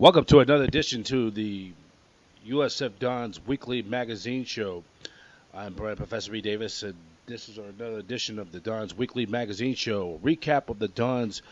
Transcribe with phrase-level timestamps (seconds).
[0.00, 1.72] Welcome to another edition to the
[2.48, 4.82] USF Dons Weekly Magazine Show.
[5.52, 6.40] I'm Brian Professor B.
[6.40, 6.94] Davis, and
[7.26, 10.18] this is another edition of the Dons Weekly Magazine Show.
[10.24, 11.42] Recap of the Dons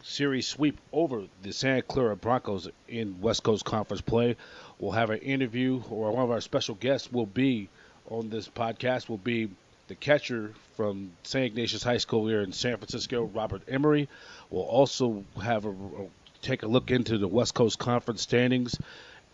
[0.00, 4.36] series sweep over the Santa Clara Broncos in West Coast Conference play.
[4.78, 7.68] We'll have an interview, or one of our special guests will be
[8.08, 9.50] on this podcast will be
[9.88, 11.46] the catcher from St.
[11.46, 14.08] Ignatius High School here in San Francisco, Robert Emery.
[14.50, 16.06] We'll also have a, a
[16.42, 18.76] take a look into the West Coast Conference standings,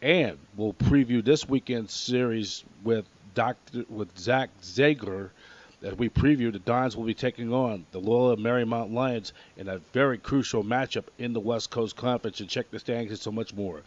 [0.02, 5.30] and we'll preview this weekend's series with Doctor with Zack Zager.
[5.82, 9.78] As we preview, the Dons will be taking on the Loyola Marymount Lions in a
[9.92, 12.40] very crucial matchup in the West Coast Conference.
[12.40, 13.82] And check the standings and so much more.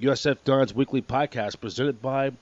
[0.00, 2.32] USF Dons Weekly Podcast presented by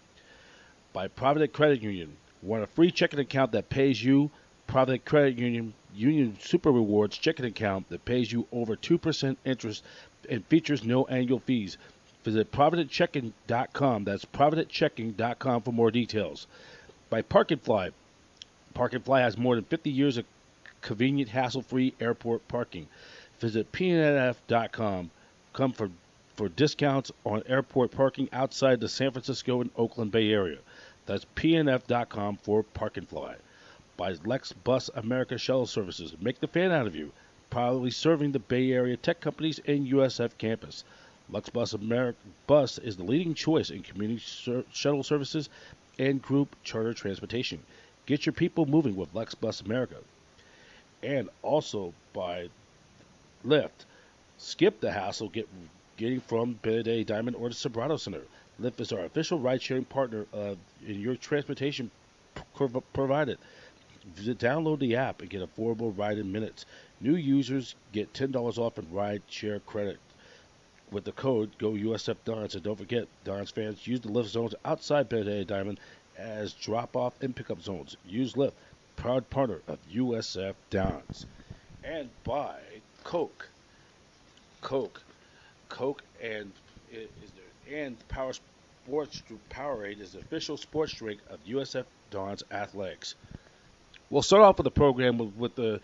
[0.93, 2.17] by Provident Credit Union.
[2.43, 4.31] Want a free checking account that pays you?
[4.67, 9.83] Provident Credit Union Union Super Rewards checking account that pays you over 2% interest
[10.29, 11.79] and features no annual fees.
[12.25, 14.05] Visit providentchecking.com.
[14.05, 16.47] That's providentchecking.com for more details.
[17.09, 17.91] By Park and Fly.
[18.75, 20.25] Park and Fly has more than 50 years of
[20.83, 22.89] convenient, hassle-free airport parking.
[23.41, 25.11] Visit pnf.com.
[25.53, 25.91] Come for
[26.37, 30.59] for discounts on airport parking outside the San Francisco and Oakland Bay Area.
[31.07, 33.37] That's pnf.com for Park and Fly.
[33.97, 36.15] By Lux Bus America Shuttle Services.
[36.21, 37.13] Make the fan out of you.
[37.51, 40.85] Proudly serving the Bay Area tech companies and USF campus.
[41.31, 45.49] Lux Bus America Bus is the leading choice in community sur- shuttle services
[45.99, 47.63] and group charter transportation.
[48.05, 49.97] Get your people moving with Lux Bus America.
[51.03, 52.49] And also by
[53.45, 53.87] Lyft.
[54.39, 55.49] Skip the hassle get,
[55.97, 58.23] getting from Benedetti Diamond or the Sobrato Center.
[58.61, 60.27] Lyft is our official ride sharing partner
[60.87, 61.91] in your transportation
[62.55, 63.39] prov- provided.
[64.15, 66.65] Visit, download the app and get affordable ride in minutes.
[67.01, 69.99] New users get $10 off in ride share credit
[70.91, 72.55] with the code Go USF Dons.
[72.55, 75.81] And don't forget, Dons fans, use the Lyft zones outside Benedetti Diamond
[76.17, 77.97] as drop off and pickup zones.
[78.07, 78.53] Use Lyft,
[78.97, 81.27] proud partner of USF Dons.
[81.85, 82.59] And buy
[83.05, 83.49] Coke.
[84.61, 85.03] Coke.
[85.69, 86.53] Coke and
[86.93, 93.17] is there, and Power Sports Powerade is the official sports drink of USF Dons Athletics.
[94.09, 95.81] We'll start off with the program with, with the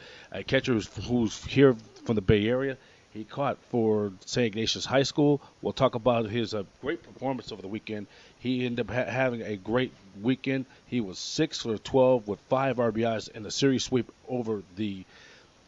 [0.47, 2.77] catcher who's, who's here from the Bay Area.
[3.12, 4.47] He caught for St.
[4.47, 5.41] Ignatius High School.
[5.60, 8.06] We'll talk about his uh, great performance over the weekend.
[8.38, 10.65] He ended up ha- having a great weekend.
[10.87, 15.05] He was six for 12 with five RBIs in the series sweep over the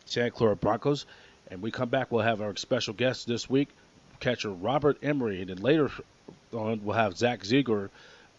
[0.06, 1.04] Santa Clara Broncos.
[1.50, 3.68] And we come back, we'll have our special guest this week,
[4.20, 5.90] catcher Robert Emery, and then later
[6.52, 7.90] on we'll have Zack Zager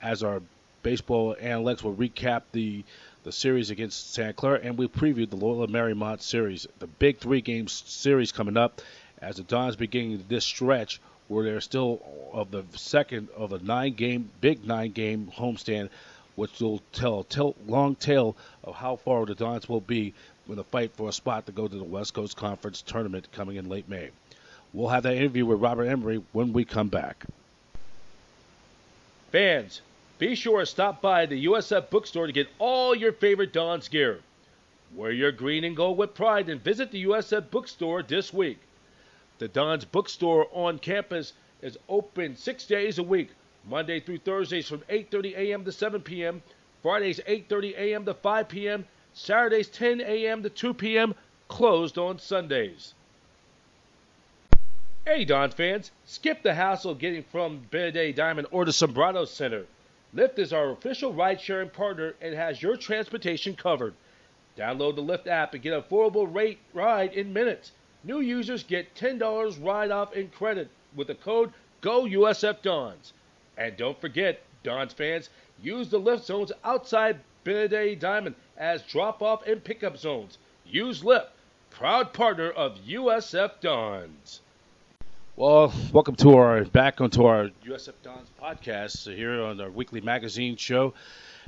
[0.02, 0.42] as our
[0.82, 1.84] baseball analyst.
[1.84, 2.84] We'll recap the
[3.26, 7.42] the series against Santa Clara, and we previewed the Loyola Marymount series, the big three
[7.42, 8.82] game series coming up
[9.20, 12.00] as the Dons beginning this stretch where they're still
[12.32, 15.90] of the second of a nine game, big nine game homestand,
[16.36, 20.14] which will tell a long tale of how far the Dons will be
[20.48, 23.56] in the fight for a spot to go to the West Coast Conference tournament coming
[23.56, 24.12] in late May.
[24.72, 27.26] We'll have that interview with Robert Emery when we come back.
[29.32, 29.82] Fans,
[30.18, 34.22] be sure to stop by the USF bookstore to get all your favorite Dons gear.
[34.94, 38.60] Wear your green and gold with pride and visit the USF bookstore this week.
[39.40, 43.32] The Dons bookstore on campus is open six days a week,
[43.66, 45.66] Monday through Thursdays from 8:30 a.m.
[45.66, 46.42] to 7 p.m.,
[46.82, 48.06] Fridays 8:30 a.m.
[48.06, 50.44] to 5 p.m., Saturdays 10 a.m.
[50.44, 51.14] to 2 p.m.,
[51.50, 52.94] closed on Sundays.
[55.06, 59.66] Hey, Don fans, skip the hassle getting from Benedetti Diamond or the Sobrato Center.
[60.16, 63.94] Lyft is our official ride sharing partner and has your transportation covered.
[64.58, 67.74] Download the Lyft app and get an affordable rate ride in minutes.
[68.02, 73.12] New users get $10 ride off in credit with the code GOUSFDons.
[73.58, 75.30] And don't forget, Dons fans,
[75.62, 80.38] use the Lyft zones outside Benedetti Diamond as drop off and pickup zones.
[80.66, 81.28] Use Lyft,
[81.70, 84.40] proud partner of USF Dons.
[85.38, 90.56] Well, welcome to our back onto our USF Dons podcast here on our weekly magazine
[90.56, 90.94] show.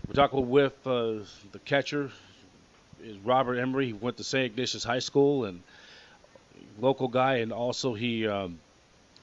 [0.05, 1.19] We're talking with uh,
[1.53, 2.11] the catcher
[3.01, 3.85] is Robert Emery.
[3.85, 4.51] He went to St.
[4.51, 5.63] Ignatius High School and
[6.81, 8.59] local guy, and also he um,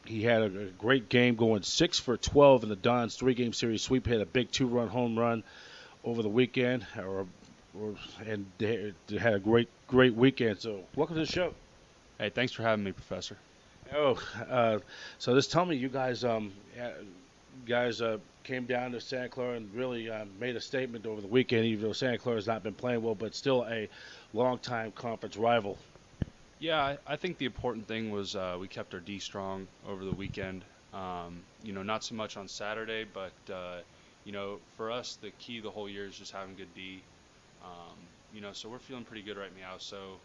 [0.06, 3.82] he had a, great game going six for 12 in the Dons three game series
[3.82, 4.06] sweep.
[4.06, 5.44] Had a big two run home run
[6.04, 7.26] over the weekend, or,
[7.78, 10.58] or and they had a great great weekend.
[10.58, 11.52] So welcome to the show.
[12.18, 13.36] Hey, thanks for having me, Professor.
[13.92, 14.78] Oh, uh,
[15.18, 16.52] so just tell me, you guys, um,
[17.66, 21.26] guys uh, came down to Santa Clara and really uh, made a statement over the
[21.28, 21.64] weekend.
[21.66, 23.88] Even though Santa Clara has not been playing well, but still a
[24.32, 25.78] long-time conference rival.
[26.58, 30.04] Yeah, I, I think the important thing was uh, we kept our D strong over
[30.04, 30.64] the weekend.
[30.92, 33.80] Um, you know, not so much on Saturday, but uh,
[34.24, 37.06] you know, for us, the key the whole year is just having good D.
[37.62, 39.78] Um, you know, so we're feeling pretty good right now.
[39.78, 40.20] So,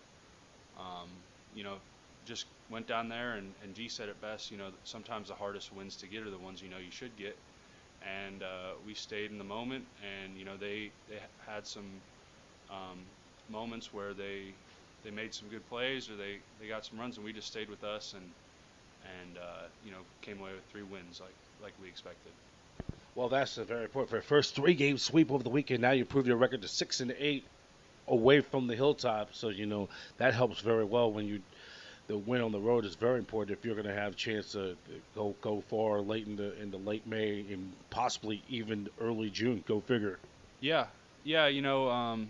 [0.77, 1.23] um,
[1.53, 1.77] you know,
[2.25, 4.51] just went down there and, and G said it best.
[4.51, 7.15] You know, sometimes the hardest wins to get are the ones you know you should
[7.17, 7.37] get,
[8.05, 9.83] and uh, we stayed in the moment.
[10.03, 11.85] And you know, they they had some
[12.69, 12.99] um,
[13.49, 14.53] moments where they
[15.03, 17.69] they made some good plays or they, they got some runs, and we just stayed
[17.69, 18.23] with us and
[19.03, 22.31] and uh, you know came away with three wins like like we expected.
[23.15, 24.09] Well, that's very important.
[24.09, 26.67] For the first three game sweep over the weekend, now you improve your record to
[26.67, 27.45] six and eight
[28.07, 29.33] away from the hilltop.
[29.33, 31.41] So you know that helps very well when you
[32.09, 34.53] the win on the road is very important if you're going to have a chance
[34.53, 34.75] to
[35.13, 39.63] go go far late in the in the late May and possibly even early June.
[39.67, 40.17] Go figure.
[40.59, 40.87] Yeah,
[41.23, 41.47] yeah.
[41.47, 42.27] You know, um,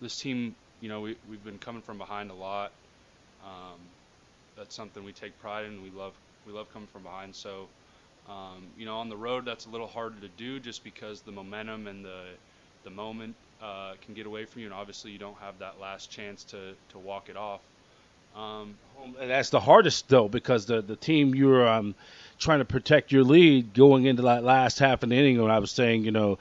[0.00, 2.70] this team, you know, we we've been coming from behind a lot.
[3.44, 3.80] Um,
[4.56, 5.82] that's something we take pride in.
[5.82, 6.12] We love
[6.46, 7.34] we love coming from behind.
[7.34, 7.66] So,
[8.28, 11.32] um, you know, on the road that's a little harder to do just because the
[11.32, 12.26] momentum and the
[12.84, 16.12] the moment uh, can get away from you, and obviously you don't have that last
[16.12, 17.60] chance to to walk it off.
[18.36, 18.76] Um,
[19.20, 21.94] that's the hardest though, because the the team you're um,
[22.38, 25.40] trying to protect your lead going into that last half of the inning.
[25.40, 26.38] When I was saying, you know,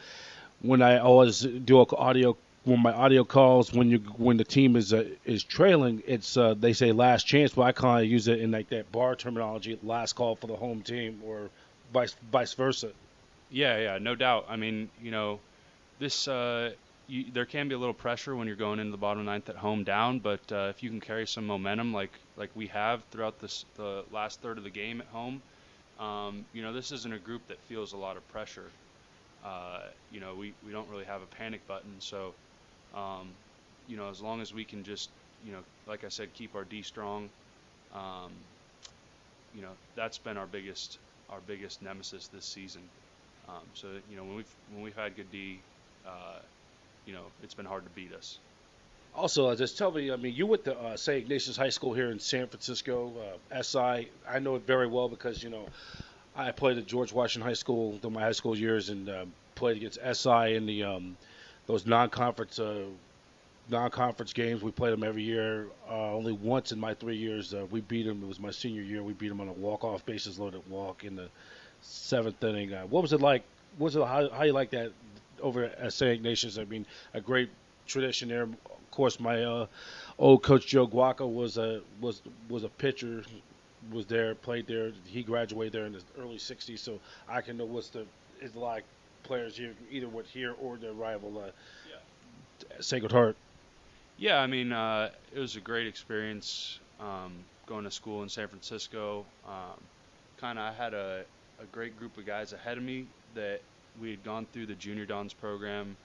[0.62, 2.38] when I always do audio
[2.68, 6.54] when my audio calls when you when the team is uh, is trailing, it's uh,
[6.54, 9.80] they say last chance, but I kind of use it in like that bar terminology,
[9.84, 11.50] last call for the home team, or
[11.94, 12.92] vice vice versa.
[13.50, 14.45] Yeah, yeah, no doubt.
[14.50, 15.39] I mean, you know,
[16.00, 16.72] this uh,
[17.07, 19.56] you, there can be a little pressure when you're going into the bottom ninth at
[19.56, 23.39] home down, but uh, if you can carry some momentum like like we have throughout
[23.39, 25.42] this the last third of the game at home,
[26.00, 28.69] um, you know this isn't a group that feels a lot of pressure.
[29.45, 29.81] Uh,
[30.12, 32.33] you know we, we don't really have a panic button, so
[32.94, 33.30] um,
[33.88, 35.10] you know as long as we can just
[35.45, 37.30] you know like I said keep our D strong,
[37.95, 38.31] um,
[39.56, 40.98] you know that's been our biggest
[41.30, 42.81] our biggest nemesis this season.
[43.48, 45.60] Um, so you know when we've when we've had good D.
[46.06, 46.39] Uh,
[47.07, 48.38] you know, it's been hard to beat us.
[49.15, 51.24] Also, uh, just tell me, I mean, you went to uh, St.
[51.24, 53.12] Ignatius High School here in San Francisco,
[53.51, 54.09] uh, SI.
[54.30, 55.65] I know it very well because, you know,
[56.36, 59.25] I played at George Washington High School during my high school years and uh,
[59.56, 61.18] played against SI in the um,
[61.65, 62.83] those non-conference uh,
[63.69, 64.62] non-conference games.
[64.62, 65.68] We played them every year.
[65.89, 68.21] Uh, only once in my three years uh, we beat them.
[68.21, 69.01] It was my senior year.
[69.01, 71.27] We beat them on a walk-off bases loaded walk in the
[71.81, 72.71] seventh inning.
[72.71, 73.42] Uh, what was it like?
[73.80, 74.92] Was it how, how you like that
[75.42, 76.12] over at St.
[76.12, 76.57] Ignatius.
[76.57, 77.50] I mean, a great
[77.86, 78.44] tradition there.
[78.44, 79.68] Of course, my uh,
[80.18, 83.24] old coach Joe Guaca was a was was a pitcher,
[83.92, 84.92] was there, played there.
[85.06, 88.06] He graduated there in the early '60s, so I can know what's the
[88.42, 88.84] is like
[89.24, 91.51] players here either with here or their rival, uh,
[91.89, 92.78] yeah.
[92.80, 93.36] Sacred Heart.
[94.18, 97.34] Yeah, I mean, uh, it was a great experience um,
[97.68, 99.25] going to school in San Francisco.
[99.45, 99.80] Um,
[100.38, 101.24] kind of, I had a,
[101.62, 103.06] a great group of guys ahead of me
[103.36, 103.62] that
[104.02, 105.96] we had gone through the Junior Dons program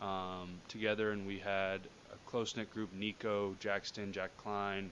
[0.00, 1.80] um, together, and we had
[2.12, 4.90] a close knit group: Nico, Jackson, Jack Klein,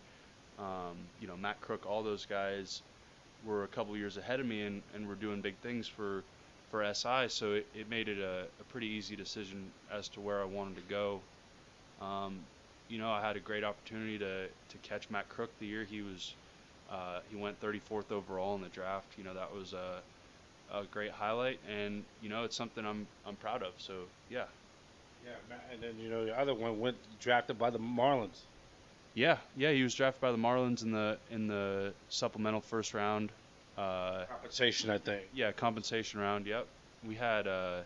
[0.59, 1.87] um, you know, Matt Krook.
[1.87, 2.83] All those guys
[3.45, 6.23] were a couple years ahead of me, and, and were doing big things for
[6.71, 7.29] for SI.
[7.29, 10.77] So it, it made it a, a pretty easy decision as to where I wanted
[10.77, 11.21] to go.
[12.01, 12.41] Um,
[12.89, 16.03] you know, I had a great opportunity to to catch Matt Krook the year he
[16.03, 16.35] was.
[16.91, 19.07] Uh, he went 34th overall in the draft.
[19.19, 20.01] You know, that was a
[20.73, 23.73] a great highlight, and you know it's something I'm I'm proud of.
[23.79, 23.95] So
[24.31, 24.45] yeah.
[25.25, 28.41] Yeah, and then you know the other one went drafted by the Marlins.
[29.15, 33.31] Yeah, yeah, he was drafted by the Marlins in the in the supplemental first round.
[33.77, 35.23] Uh, compensation, I think.
[35.35, 36.47] Yeah, compensation round.
[36.47, 36.67] Yep.
[37.07, 37.81] We had uh,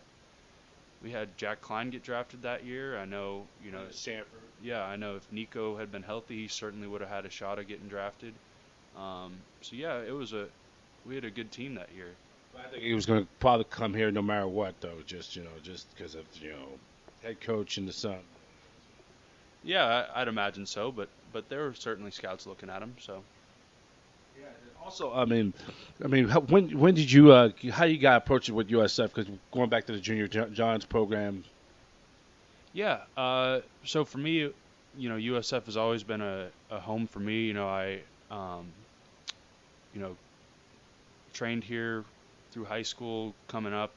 [1.03, 2.99] we had Jack Klein get drafted that year.
[2.99, 4.41] I know, you know, Stanford.
[4.63, 7.59] Yeah, I know if Nico had been healthy, he certainly would have had a shot
[7.59, 8.33] at getting drafted.
[8.97, 10.47] Um, so yeah, it was a
[11.07, 12.11] we had a good team that year.
[12.59, 14.99] I think he was going to probably come here no matter what, though.
[15.07, 16.69] Just you know, just because of you know,
[17.23, 18.19] head coach and the son.
[19.65, 22.95] Yeah, I'd imagine so, but but there were certainly scouts looking at him.
[23.01, 23.23] So.
[24.39, 24.47] Yeah.
[24.83, 25.53] Also, I mean,
[26.05, 29.15] I mean, how, when when did you uh, how you got approached it with USF?
[29.15, 31.45] Because going back to the Junior Dons program.
[32.73, 33.01] Yeah.
[33.17, 34.51] Uh, so for me,
[34.97, 37.45] you know, USF has always been a, a home for me.
[37.45, 38.67] You know, I, um,
[39.95, 40.17] you know,
[41.33, 42.05] trained here
[42.53, 43.95] through high school coming up.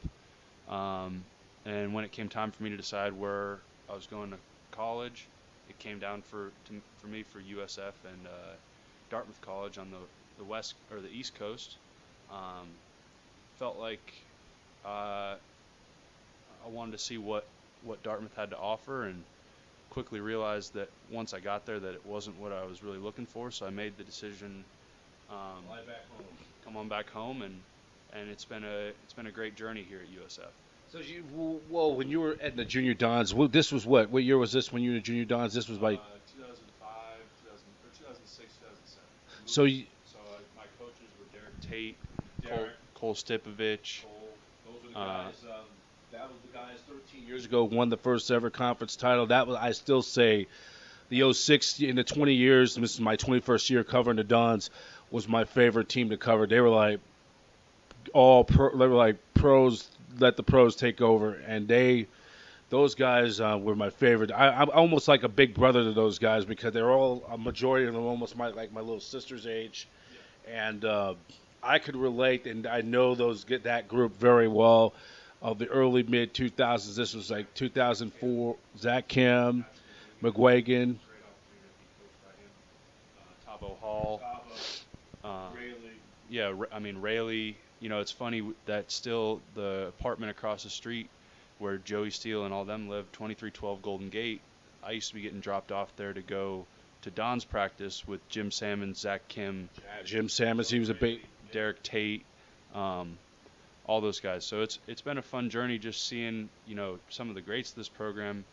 [0.69, 1.23] Um,
[1.65, 3.59] and when it came time for me to decide where
[3.89, 4.37] I was going to
[4.71, 5.27] college,
[5.69, 8.53] it came down for to, for me for USF and uh,
[9.09, 9.97] Dartmouth College on the,
[10.37, 11.75] the west or the east coast.
[12.31, 12.67] Um,
[13.57, 14.13] felt like
[14.85, 15.35] uh,
[16.65, 17.45] I wanted to see what
[17.83, 19.23] what Dartmouth had to offer and
[19.91, 23.25] quickly realized that once I got there that it wasn't what I was really looking
[23.25, 23.51] for.
[23.51, 24.63] So I made the decision
[25.29, 25.63] um,
[26.63, 27.55] come on back home, and
[28.13, 30.47] and it's been a it's been a great journey here at USF.
[30.91, 31.23] So you,
[31.69, 34.09] well, when you were at the junior dons, well, this was what?
[34.11, 35.53] What year was this when you were in the junior dons?
[35.53, 35.99] This was like.
[35.99, 36.03] Uh,
[36.37, 36.87] 2005,
[37.43, 39.03] 2000, or 2006, 2007.
[39.45, 41.97] So you, So uh, my coaches were Derek Tate,
[42.43, 42.71] Derek.
[42.93, 44.03] Cole, Cole Stipovich.
[44.65, 45.33] Those were the Uh, guys.
[45.43, 45.65] Um,
[46.11, 49.25] that was the guys 13 years ago won the first ever conference title.
[49.27, 50.47] That was I still say
[51.09, 52.75] the 06 in the 20 years.
[52.75, 54.69] This is my 21st year covering the Dons.
[55.11, 56.47] Was my favorite team to cover.
[56.47, 56.99] They were like
[58.15, 59.89] all pro, they were like pros.
[60.17, 62.07] Let the pros take over, and they.
[62.71, 64.31] Those guys uh, were my favorite.
[64.31, 67.85] I, I'm almost like a big brother to those guys because they're all a majority
[67.85, 69.87] of them almost my like my little sister's age,
[70.51, 71.13] and uh,
[71.61, 74.93] I could relate, and I know those get that group very well
[75.43, 76.95] of the early mid 2000s.
[76.95, 78.55] This was like 2004.
[78.79, 79.63] Zach Kim,
[80.23, 80.95] McGuagan,
[83.47, 84.21] Tabo Hall.
[85.23, 85.49] Uh,
[86.29, 87.53] yeah, I mean Rayleigh.
[87.85, 91.07] You know, it's funny that still the apartment across the street
[91.59, 94.41] where Joey Steele and all them live, 2312 Golden Gate.
[94.83, 96.65] I used to be getting dropped off there to go
[97.03, 99.69] to Don's practice with Jim Salmon, Zach Kim,
[100.03, 100.67] Jim Sammons.
[100.67, 101.19] He was a big.
[101.51, 102.25] Derek Tate,
[102.73, 103.19] um,
[103.85, 104.43] all those guys.
[104.45, 107.69] So it's it's been a fun journey just seeing you know some of the greats
[107.69, 108.45] of this program.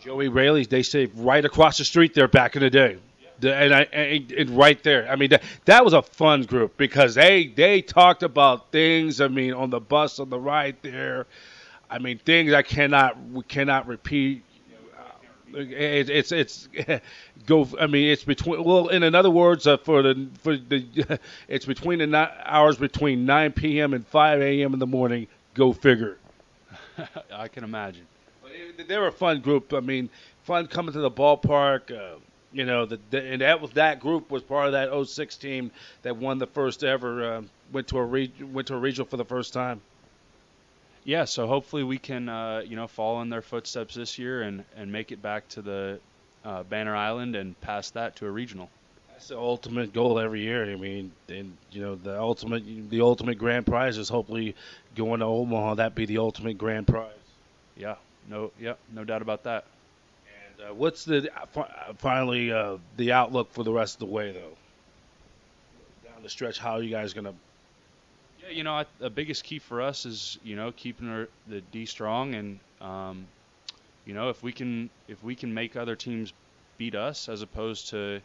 [0.00, 2.98] Joey Rayleigh, they say right across the street there back in the day.
[3.44, 5.08] And I and, and right there.
[5.10, 9.20] I mean that that was a fun group because they they talked about things.
[9.20, 11.26] I mean on the bus on the ride there.
[11.90, 14.42] I mean things I cannot we cannot repeat.
[15.52, 16.68] It, it's it's
[17.46, 17.66] go.
[17.80, 18.62] I mean it's between.
[18.62, 21.18] Well, in other words, uh, for the for the
[21.48, 23.92] it's between the ni- hours between 9 p.m.
[23.92, 24.72] and 5 a.m.
[24.74, 25.26] in the morning.
[25.54, 26.18] Go figure.
[27.32, 28.06] I can imagine.
[28.42, 29.72] But it- they were a fun group.
[29.72, 30.08] I mean,
[30.44, 31.90] fun coming to the ballpark.
[31.90, 32.18] Uh,
[32.52, 35.70] you know, the, the, and that was that group was part of that 06 team
[36.02, 37.34] that won the first ever.
[37.34, 37.42] Uh,
[37.72, 39.80] went to a re- went to a regional for the first time.
[41.04, 44.64] yeah, so hopefully we can, uh, you know, follow in their footsteps this year and,
[44.76, 46.00] and make it back to the
[46.44, 48.70] uh, Banner Island and pass that to a regional.
[49.10, 50.70] That's the ultimate goal every year.
[50.70, 54.56] I mean, and you know, the ultimate the ultimate grand prize is hopefully
[54.94, 55.74] going to Omaha.
[55.76, 57.12] That be the ultimate grand prize.
[57.76, 57.96] Yeah,
[58.28, 59.64] no, yeah, no doubt about that.
[60.60, 64.56] Uh, what's the fi- finally uh, the outlook for the rest of the way though?
[66.08, 67.34] Down the stretch, how are you guys gonna?
[68.42, 71.60] Yeah, you know, I, the biggest key for us is you know keeping our, the
[71.72, 73.26] D strong, and um,
[74.06, 76.32] you know if we can if we can make other teams
[76.78, 78.20] beat us as opposed to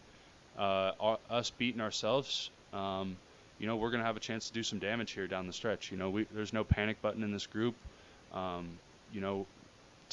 [0.57, 3.15] uh, us beating ourselves, um,
[3.59, 5.91] you know we're gonna have a chance to do some damage here down the stretch.
[5.91, 7.75] You know, we, there's no panic button in this group.
[8.33, 8.79] Um,
[9.13, 9.45] you know,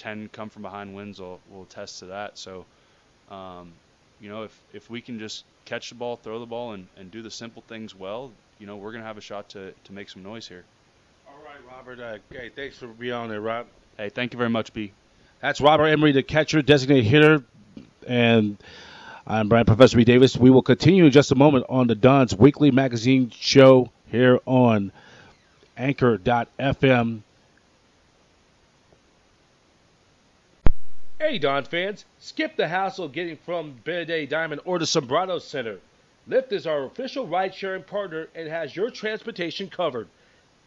[0.03, 2.37] ten come from behind wins will will attest to that.
[2.37, 2.65] So,
[3.31, 3.73] um,
[4.21, 7.11] you know, if if we can just catch the ball, throw the ball, and, and
[7.11, 9.93] do the simple things well, you know, we're going to have a shot to, to
[9.93, 10.65] make some noise here.
[11.29, 12.01] All right, Robert.
[12.01, 13.67] Uh, okay, thanks for being on there, Rob.
[13.97, 14.93] Hey, thank you very much, B.
[15.41, 17.45] That's Robert Emery, the catcher, designated hitter,
[18.07, 18.57] and
[19.27, 20.05] I'm Brian Professor B.
[20.05, 20.37] Davis.
[20.37, 24.93] We will continue in just a moment on the Don's weekly magazine show here on
[25.77, 27.23] Anchor.fm.
[31.25, 35.79] Hey, Don fans, skip the hassle of getting from Benedetti Diamond or the Sobrato Center.
[36.29, 40.09] Lyft is our official ride sharing partner and has your transportation covered.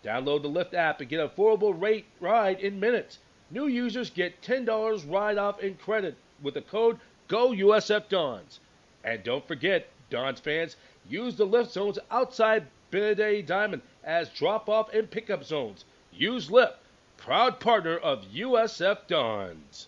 [0.02, 3.20] Download the Lyft app and get a affordable rate ride in minutes.
[3.52, 8.60] New users get $10 ride off in credit with the code GOUSFDONS.
[9.04, 14.94] And don't forget, Dons fans, use the Lyft zones outside Benedetti Diamond as drop off
[14.94, 15.84] and pickup zones.
[16.14, 16.76] Use Lyft,
[17.18, 19.88] proud partner of USF Dons.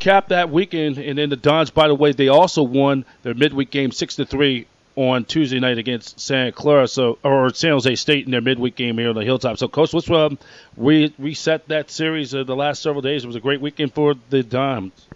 [0.00, 3.70] Cap that weekend, and then the Dons, by the way, they also won their midweek
[3.70, 8.26] game 6 to 3 on Tuesday night against Santa Clara, so or San Jose State
[8.26, 9.56] in their midweek game here on the Hilltop.
[9.56, 10.38] So, Coach, let's um,
[10.76, 13.24] re- reset that series of the last several days.
[13.24, 15.06] It was a great weekend for the Dons.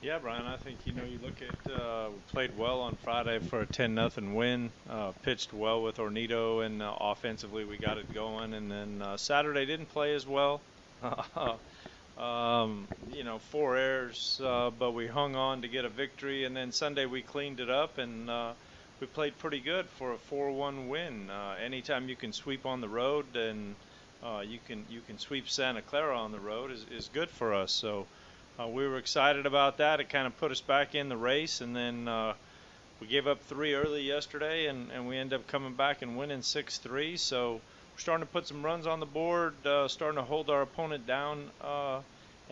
[0.00, 0.46] Yeah, Brian.
[0.46, 3.94] I think you know you look at uh, played well on Friday for a 10
[3.94, 4.70] nothing win.
[4.88, 8.54] Uh, pitched well with Ornito, and uh, offensively we got it going.
[8.54, 10.60] And then uh, Saturday didn't play as well.
[12.22, 16.44] um, you know, four errors, uh, but we hung on to get a victory.
[16.44, 18.52] And then Sunday we cleaned it up and uh,
[19.00, 21.30] we played pretty good for a 4-1 win.
[21.30, 23.74] Uh, anytime you can sweep on the road and
[24.22, 27.52] uh, you can you can sweep Santa Clara on the road is, is good for
[27.52, 27.72] us.
[27.72, 28.06] So.
[28.60, 29.98] Uh, we were excited about that.
[29.98, 32.34] It kind of put us back in the race, and then uh,
[33.00, 36.40] we gave up three early yesterday, and, and we ended up coming back and winning
[36.40, 37.18] 6-3.
[37.18, 37.60] So we're
[37.96, 39.54] starting to put some runs on the board,
[39.86, 41.50] starting to hold our opponent down,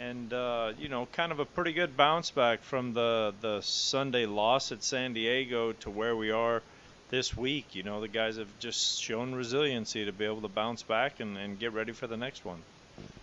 [0.00, 4.26] and uh, you know, kind of a pretty good bounce back from the the Sunday
[4.26, 6.62] loss at San Diego to where we are
[7.10, 10.82] this week, you know, the guys have just shown resiliency to be able to bounce
[10.82, 12.62] back and, and get ready for the next one.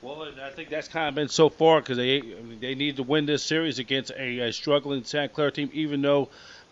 [0.01, 2.21] Well, I think that's kind of been so far because they
[2.59, 6.29] they need to win this series against a, a struggling Santa Clara team, even though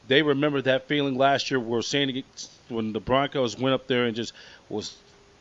[0.08, 2.24] they remember that feeling last year where San
[2.70, 4.34] when the Broncos went up there and just
[4.70, 4.96] was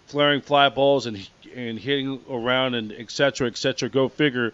[0.06, 3.08] flaring fly balls and and hitting around and etc.
[3.08, 3.88] cetera, et cetera.
[3.88, 4.52] Go figure.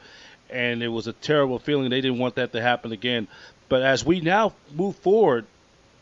[0.50, 1.90] And it was a terrible feeling.
[1.90, 3.28] They didn't want that to happen again.
[3.68, 5.46] But as we now move forward,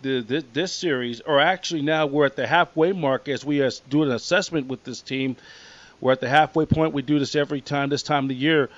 [0.00, 4.02] the, the, this series, or actually now we're at the halfway mark as we do
[4.02, 5.36] an assessment with this team.
[6.00, 6.94] We're at the halfway point.
[6.94, 8.70] We do this every time this time of the year.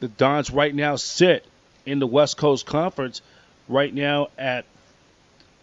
[0.00, 1.44] The Dons right now sit
[1.84, 3.20] in the West Coast Conference
[3.68, 4.64] right now at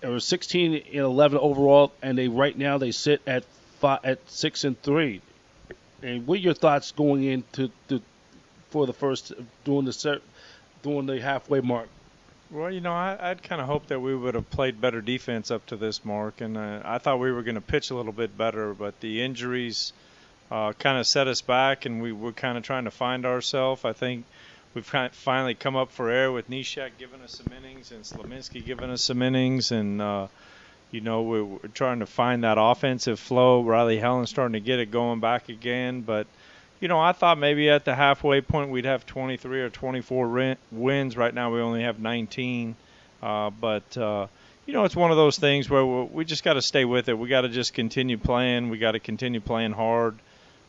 [0.03, 3.43] or 16 and 11 overall, and they right now they sit at
[3.79, 5.21] five, at six and three.
[6.01, 8.01] And what are your thoughts going into the
[8.69, 9.33] for the first
[9.63, 10.21] doing the
[10.83, 11.89] doing the halfway mark?
[12.51, 15.51] Well, you know, I, would kind of hoped that we would have played better defense
[15.51, 18.11] up to this mark, and uh, I thought we were going to pitch a little
[18.11, 19.93] bit better, but the injuries
[20.49, 23.85] uh, kind of set us back, and we were kind of trying to find ourselves.
[23.85, 24.25] I think
[24.73, 28.03] we've kind of finally come up for air with Neshek giving us some innings and
[28.03, 30.27] Slaminski giving us some innings, and uh,
[30.91, 33.63] you know we're, trying to find that offensive flow.
[33.63, 36.27] Riley Helen's starting to get it going back again, but
[36.79, 41.17] you know, I thought maybe at the halfway point we'd have 23 or 24 wins.
[41.17, 42.75] Right now we only have 19.
[43.21, 44.27] Uh, but, uh,
[44.65, 47.17] you know, it's one of those things where we just got to stay with it.
[47.17, 48.69] We got to just continue playing.
[48.69, 50.17] We got to continue playing hard.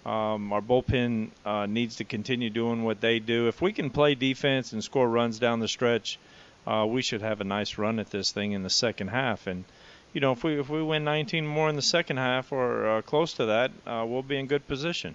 [0.05, 3.49] Um, our bullpen uh, needs to continue doing what they do.
[3.49, 6.19] If we can play defense and score runs down the stretch,
[6.67, 9.47] uh, we should have a nice run at this thing in the second half.
[9.47, 9.65] And,
[10.12, 13.02] you know, if we if we win 19 more in the second half or uh,
[13.02, 15.14] close to that, uh, we'll be in good position.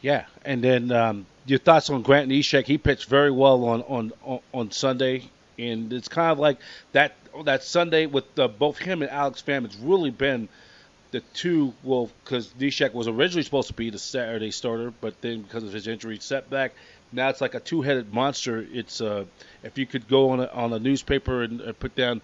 [0.00, 2.66] Yeah, and then um, your thoughts on Grant Neshek?
[2.66, 5.24] He pitched very well on on on, Sunday,
[5.58, 6.58] and it's kind of like
[6.92, 9.64] that that Sunday with uh, both him and Alex Pham.
[9.64, 10.48] It's really been
[11.10, 11.74] the two.
[11.82, 15.72] Well, because Neshek was originally supposed to be the Saturday starter, but then because of
[15.72, 16.74] his injury setback,
[17.10, 18.64] now it's like a two-headed monster.
[18.70, 19.24] It's uh,
[19.64, 22.20] if you could go on a, on a newspaper and put down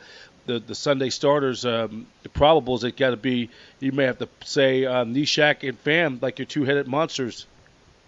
[0.46, 3.50] the the Sunday starters, um, the probables, it got to be.
[3.80, 7.46] You may have to say um, Neshek and Pham like your two-headed monsters.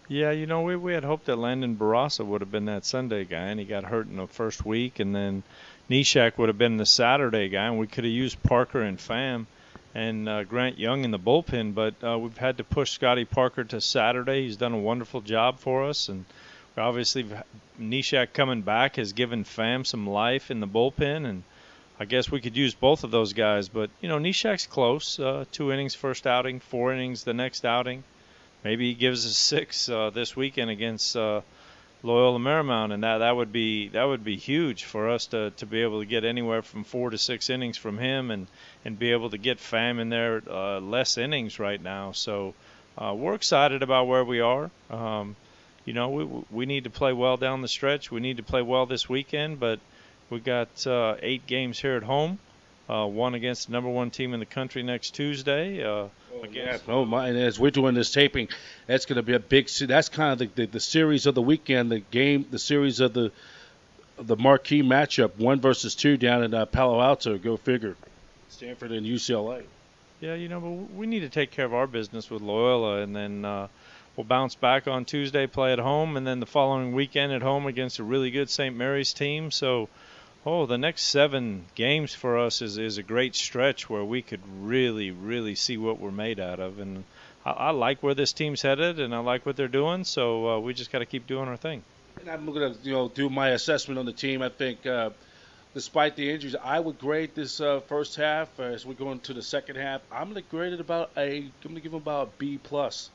[0.09, 3.25] Yeah, you know, we we had hoped that Landon Barassa would have been that Sunday
[3.25, 5.43] guy, and he got hurt in the first week, and then
[5.91, 9.47] Neshek would have been the Saturday guy, and we could have used Parker and Pham
[9.95, 13.65] and uh, Grant Young in the bullpen, but uh, we've had to push Scotty Parker
[13.65, 14.43] to Saturday.
[14.43, 16.27] He's done a wonderful job for us, and
[16.77, 17.25] obviously
[17.81, 21.43] Neshek coming back has given Pham some life in the bullpen, and
[21.99, 23.69] I guess we could use both of those guys.
[23.69, 25.19] But you know, Neshek's close.
[25.19, 28.05] Uh, two innings first outing, four innings the next outing
[28.67, 31.41] maybe he gives us six uh, this weekend against uh,
[32.03, 35.67] Loyola Marymount, and that that would be that would be huge for us to to
[35.67, 38.49] be able to get anywhere from four to six innings from him, and
[38.85, 42.11] and be able to get Pham in there uh, less innings right now.
[42.11, 42.55] So
[42.99, 44.69] uh, we're excited about where we are.
[44.91, 45.37] Um,
[45.85, 48.11] you know, we we need to play well down the stretch.
[48.11, 49.79] We need to play well this weekend, but
[50.31, 52.39] we got uh, eight games here at home.
[52.89, 55.83] Uh, one against the number one team in the country next Tuesday.
[55.83, 58.49] Uh, Oh, yeah, no, my, and as we're doing this taping,
[58.87, 59.69] that's going to be a big.
[59.69, 63.15] That's kind of the, the, the series of the weekend, the game, the series of
[63.15, 63.33] the
[64.19, 67.39] the marquee matchup, one versus two down in uh, Palo Alto.
[67.39, 67.97] Go figure,
[68.49, 69.63] Stanford and UCLA.
[70.21, 73.15] Yeah, you know, but we need to take care of our business with Loyola, and
[73.15, 73.69] then uh,
[74.17, 77.67] we'll bounce back on Tuesday, play at home, and then the following weekend at home
[77.67, 78.75] against a really good St.
[78.75, 79.51] Mary's team.
[79.51, 79.89] So
[80.49, 84.41] Oh, the next seven games for us is, is a great stretch where we could
[84.61, 86.79] really, really see what we're made out of.
[86.79, 87.03] And
[87.45, 90.05] I, I like where this team's headed, and I like what they're doing.
[90.05, 91.83] So uh, we just got to keep doing our thing.
[92.21, 94.41] And I'm going to, you know, do my assessment on the team.
[94.41, 95.11] I think, uh,
[95.75, 99.43] despite the injuries, I would grade this uh, first half as we go into the
[99.43, 100.01] second half.
[100.13, 101.39] I'm going to grade it about a.
[101.39, 103.11] I'm going to give them about a B plus.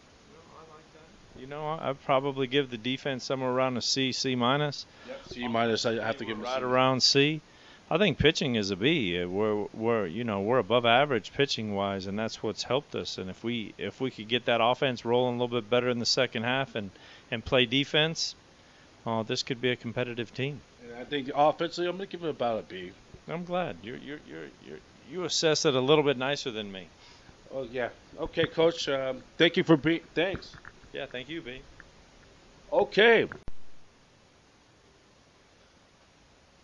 [1.41, 4.86] You know, I'd probably give the defense somewhere around a C, C minus.
[5.08, 5.88] Yep, C minus.
[5.88, 7.41] I have to give them right around C.
[7.89, 9.25] I think pitching is a B.
[9.25, 13.17] We're we're you know we're above average pitching wise, and that's what's helped us.
[13.17, 15.97] And if we if we could get that offense rolling a little bit better in
[15.97, 16.91] the second half and
[17.32, 18.36] and play defense,
[19.08, 20.62] oh, this could be a competitive team.
[20.84, 22.91] And I think offensively, I'm going to give it about a B.
[23.27, 24.77] I'm glad you you you you
[25.12, 26.88] you assess it a little bit nicer than me.
[27.51, 27.89] Oh yeah.
[28.19, 28.88] Okay, coach.
[28.89, 30.01] Um, thank you for being.
[30.13, 30.56] Thanks.
[30.93, 31.62] Yeah, thank you, B.
[32.71, 33.27] Okay.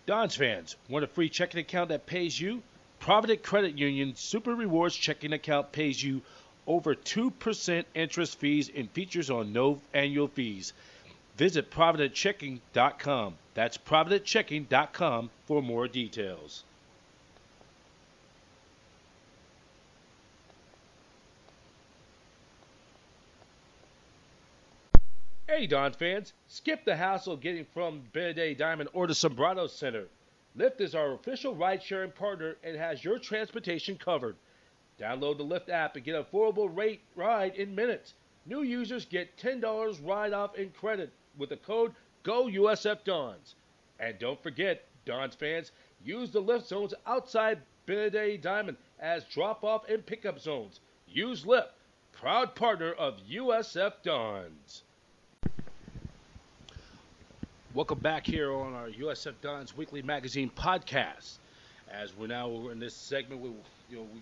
[0.05, 2.61] Dons fans, want a free checking account that pays you?
[2.99, 6.21] Provident Credit Union Super Rewards checking account pays you
[6.65, 10.73] over 2% interest fees and features on no annual fees.
[11.37, 13.35] Visit providentchecking.com.
[13.53, 16.63] That's providentchecking.com for more details.
[25.57, 30.05] Hey, Don fans, skip the hassle getting from Benedetti Diamond or the Sobrato Center.
[30.55, 34.35] Lyft is our official ride sharing partner and has your transportation covered.
[34.99, 38.13] Download the Lyft app and get a affordable rate ride in minutes.
[38.45, 43.55] New users get $10 ride off in credit with the code GOUSFDons.
[43.99, 45.71] And don't forget, Dons fans,
[46.05, 50.81] use the Lyft zones outside Benedetti Diamond as drop off and pickup zones.
[51.07, 51.69] Use Lyft,
[52.11, 54.83] proud partner of USF Dons.
[57.73, 61.37] Welcome back here on our USF Dons Weekly Magazine podcast.
[61.91, 63.49] As we're now in this segment, we
[63.89, 64.21] you know we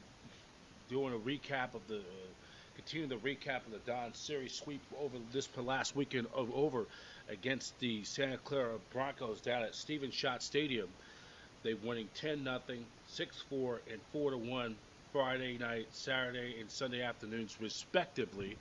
[0.90, 2.34] doing a recap of the uh,
[2.76, 6.86] continuing the recap of the Dons series sweep over this last weekend of, over
[7.30, 10.90] against the Santa Clara Broncos down at Stephen Schott Stadium.
[11.62, 14.76] They winning 10 nothing, 6-4 and 4 to 1
[15.14, 18.58] Friday night, Saturday and Sunday afternoons respectively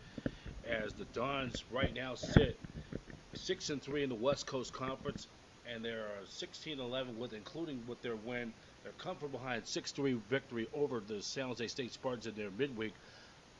[0.68, 2.58] as the Dons right now sit
[3.34, 5.26] six and three in the West Coast Conference,
[5.72, 8.52] and they're 16-11 with including with their win.
[8.82, 12.92] They're behind 6-3 victory over the San Jose State Spartans in their midweek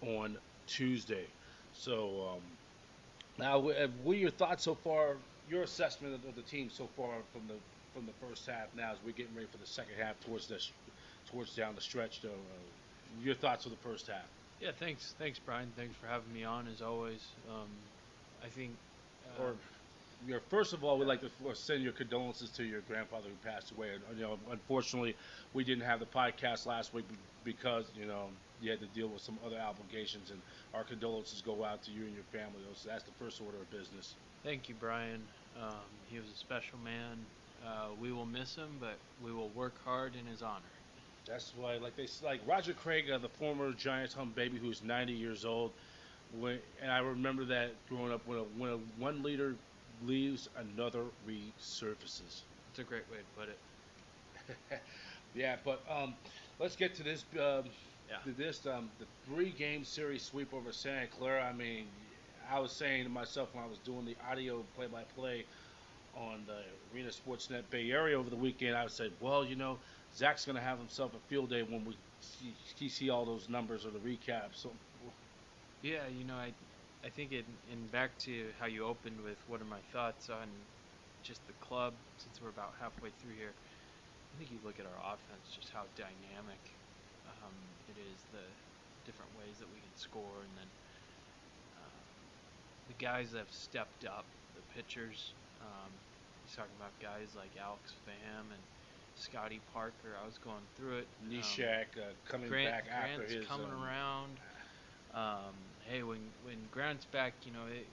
[0.02, 1.24] on Tuesday.
[1.72, 2.40] So um,
[3.38, 5.16] now, what are your thoughts so far?
[5.50, 7.54] Your assessment of the team so far from the
[7.94, 8.66] from the first half.
[8.76, 10.72] Now, as we're getting ready for the second half towards this
[11.30, 14.26] towards down the stretch, though, uh, your thoughts of the first half?
[14.60, 15.70] Yeah, thanks, thanks, Brian.
[15.76, 17.20] Thanks for having me on as always.
[17.50, 17.68] Um,
[18.42, 18.70] I think
[19.40, 19.54] or
[20.26, 23.72] your first of all, we'd like to send your condolences to your grandfather who passed
[23.72, 23.90] away.
[23.94, 25.16] And, you know, unfortunately,
[25.52, 27.04] we didn't have the podcast last week
[27.44, 28.28] because you know
[28.60, 30.40] you had to deal with some other obligations, and
[30.72, 32.60] our condolences go out to you and your family.
[32.74, 34.14] So that's the first order of business.
[34.42, 35.20] Thank you, Brian.
[35.60, 35.70] Um,
[36.10, 37.18] he was a special man.
[37.66, 40.60] Uh, we will miss him, but we will work hard in his honor.
[41.26, 45.12] That's why, like they like Roger Craig, uh, the former Giants home baby, who's 90
[45.12, 45.70] years old.
[46.40, 49.54] When, and I remember that growing up when a, when a one leader
[50.04, 52.42] leaves, another resurfaces.
[52.70, 54.82] It's a great way to put it.
[55.34, 56.14] yeah, but um,
[56.58, 57.24] let's get to this.
[57.34, 57.64] Um,
[58.08, 58.32] yeah.
[58.36, 61.42] This um, the three game series sweep over Santa Clara.
[61.48, 61.86] I mean,
[62.50, 65.44] I was saying to myself when I was doing the audio play by play
[66.16, 66.58] on the
[66.94, 69.78] Arena Sportsnet Bay Area over the weekend, I said, well, you know,
[70.16, 73.84] Zack's going to have himself a field day when we see, see all those numbers
[73.84, 74.54] or the recap.
[75.84, 76.48] Yeah, you know, I,
[77.04, 80.48] I think in, in back to how you opened with what are my thoughts on
[81.20, 83.52] just the club since we're about halfway through here.
[83.52, 86.64] I think you look at our offense, just how dynamic
[87.28, 87.52] um,
[87.92, 88.48] it is, the
[89.04, 90.70] different ways that we can score, and then
[91.76, 92.00] uh,
[92.88, 94.24] the guys that have stepped up,
[94.56, 95.36] the pitchers.
[95.60, 95.92] Um,
[96.48, 98.64] he's talking about guys like Alex Pham and
[99.20, 100.16] Scotty Parker.
[100.16, 101.08] I was going through it.
[101.28, 104.32] Neshek um, uh, coming Grant, back after Grant's his coming um, around.
[105.12, 105.54] Um,
[105.88, 107.86] hey, when when Grant's back, you know, it,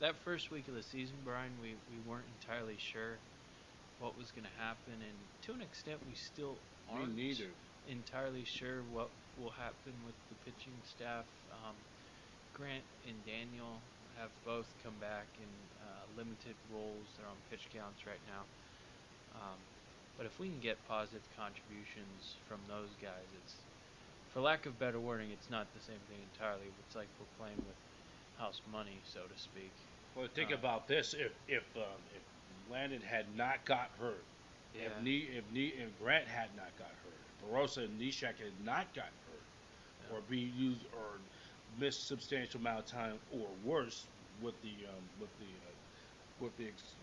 [0.00, 3.16] that first week of the season, Brian, we, we weren't entirely sure
[4.00, 5.16] what was going to happen, and
[5.48, 6.56] to an extent, we still
[6.92, 7.48] aren't neither.
[7.88, 9.08] entirely sure what
[9.40, 11.24] will happen with the pitching staff.
[11.52, 11.74] Um,
[12.52, 13.80] Grant and Daniel
[14.20, 15.50] have both come back in
[15.84, 17.04] uh, limited roles.
[17.16, 18.44] They're on pitch counts right now.
[19.36, 19.58] Um,
[20.16, 23.56] but if we can get positive contributions from those guys, it's
[24.32, 26.66] for lack of better wording, it's not the same thing entirely.
[26.86, 27.76] It's like we're playing with
[28.38, 29.70] house money, so to speak.
[30.14, 31.82] Well, think Uh, about this: if if um,
[32.14, 32.22] if
[32.72, 34.24] Landon had not got hurt,
[34.74, 34.86] Yeah.
[34.86, 38.92] if Ne- if Ne- if Grant had not got hurt, Barossa and Neshek had not
[38.94, 39.42] got hurt,
[40.10, 40.16] Yeah.
[40.16, 41.18] or be used or
[41.78, 44.06] missed substantial amount of time, or worse,
[44.42, 45.72] with the um, with the uh,
[46.40, 46.94] with the ex-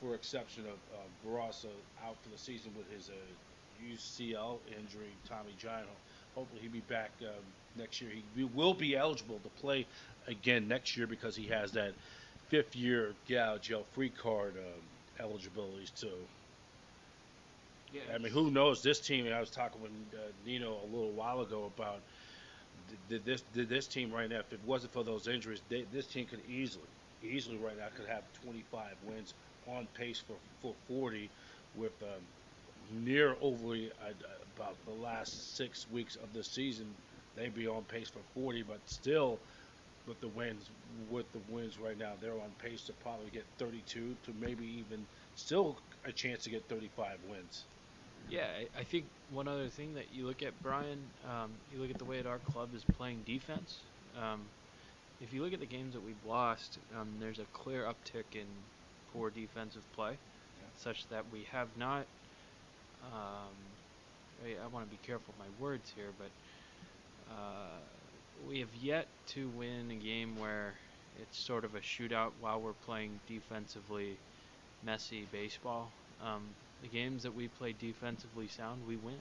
[0.00, 1.70] for exception of uh, Barossa
[2.04, 3.14] out for the season with his uh,
[3.82, 5.84] UCL injury, Tommy John.
[6.34, 7.44] Hopefully he'll be back um,
[7.76, 8.10] next year.
[8.36, 9.86] He, will be eligible to play
[10.26, 11.92] again next year because he has that
[12.48, 16.08] fifth year Gal Gel free card um, eligibilities too.
[17.92, 18.02] Yeah.
[18.14, 18.82] I mean, who knows?
[18.82, 19.26] This team.
[19.32, 22.00] I was talking with uh, Nino a little while ago about
[23.08, 24.38] did this did this team right now.
[24.38, 26.84] If it wasn't for those injuries, they, this team could easily,
[27.22, 29.34] easily right now could have 25 wins
[29.68, 31.28] on pace for for 40,
[31.76, 34.12] with um, near over uh,
[34.60, 36.96] about the last six weeks of the season,
[37.36, 38.62] they'd be on pace for 40.
[38.62, 39.42] But still,
[40.06, 40.70] with the wins,
[41.10, 45.08] with the wins right now, they're on pace to probably get 32 to maybe even
[45.34, 47.66] still a chance to get 35 wins.
[48.28, 48.46] Yeah,
[48.76, 51.98] I, I think one other thing that you look at, Brian, um, you look at
[51.98, 53.86] the way that our club is playing defense.
[54.14, 54.50] Um,
[55.20, 58.66] if you look at the games that we've lost, um, there's a clear uptick in
[59.12, 60.18] poor defensive play,
[60.76, 62.08] such that we have not.
[63.02, 63.69] Um,
[64.44, 66.30] I, I want to be careful of my words here, but
[67.30, 67.80] uh,
[68.48, 70.74] we have yet to win a game where
[71.22, 74.18] it's sort of a shootout while we're playing defensively
[74.82, 75.92] messy baseball.
[76.24, 76.42] Um,
[76.82, 79.18] the games that we play defensively sound, we win.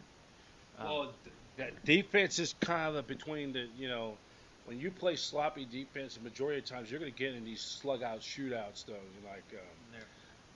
[0.78, 1.14] Um, Well,
[1.58, 4.18] that defense is kind of between the you know,
[4.66, 7.62] when you play sloppy defense, the majority of times you're going to get in these
[7.62, 8.94] slug out shootouts though.
[9.14, 10.08] You're like, um, there,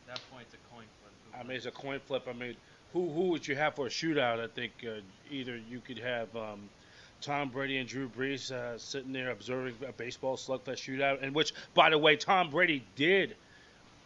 [0.08, 1.14] that point's a coin flip.
[1.34, 2.24] I mean, it's a coin flip.
[2.28, 2.56] I mean,
[2.94, 4.40] who who would you have for a shootout?
[4.40, 5.02] I think uh,
[5.32, 6.70] either you could have um,
[7.22, 11.54] Tom Brady and Drew Brees uh, sitting there observing a baseball slugfest shootout, and which,
[11.74, 13.36] by the way, Tom Brady did.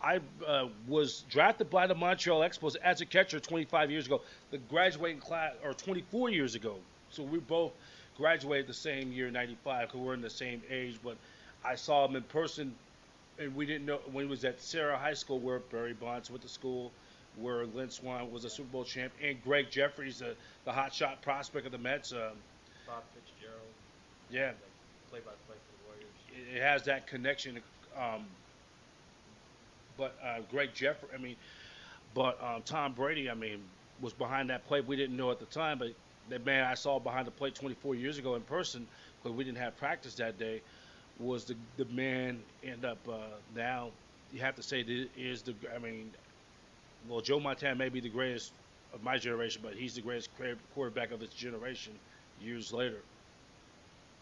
[0.02, 4.21] I uh, was drafted by the Montreal Expos as a catcher 25 years ago.
[4.52, 6.76] The graduating class, or 24 years ago.
[7.10, 7.71] So we both
[8.15, 11.00] graduated the same year, 95, because we're in the same age.
[11.04, 11.17] But
[11.65, 12.76] I saw him in person,
[13.39, 16.43] and we didn't know when he was at Serra High School, where Barry Bonds went
[16.43, 16.91] to school,
[17.39, 21.21] where Lynn Swann was a Super Bowl champ, and Gregg Jefferies, the, the hot shot
[21.21, 22.12] prospect of the Mets.
[22.12, 22.19] Um,
[22.88, 23.62] Bob Fitzgerald,
[24.30, 24.52] yeah,
[25.10, 26.52] play-by-play for the Warriors.
[26.52, 27.60] it, it has that connection.
[27.97, 28.26] Um,
[29.97, 31.36] but uh, Greg Jeffrey, I mean,
[32.13, 33.62] but um, Tom Brady, I mean,
[34.02, 34.86] was behind that plate.
[34.86, 35.89] We didn't know at the time, but
[36.30, 38.86] the man I saw behind the plate 24 years ago in person,
[39.21, 40.62] because we didn't have practice that day,
[41.19, 42.39] was the the man.
[42.63, 43.17] End up uh,
[43.56, 43.89] now,
[44.32, 45.56] you have to say that is the.
[45.76, 46.12] I mean,
[47.10, 48.52] well, Joe Montana may be the greatest
[48.93, 50.30] of my generation, but he's the greatest
[50.74, 51.93] quarterback of his generation.
[52.41, 53.00] Years later.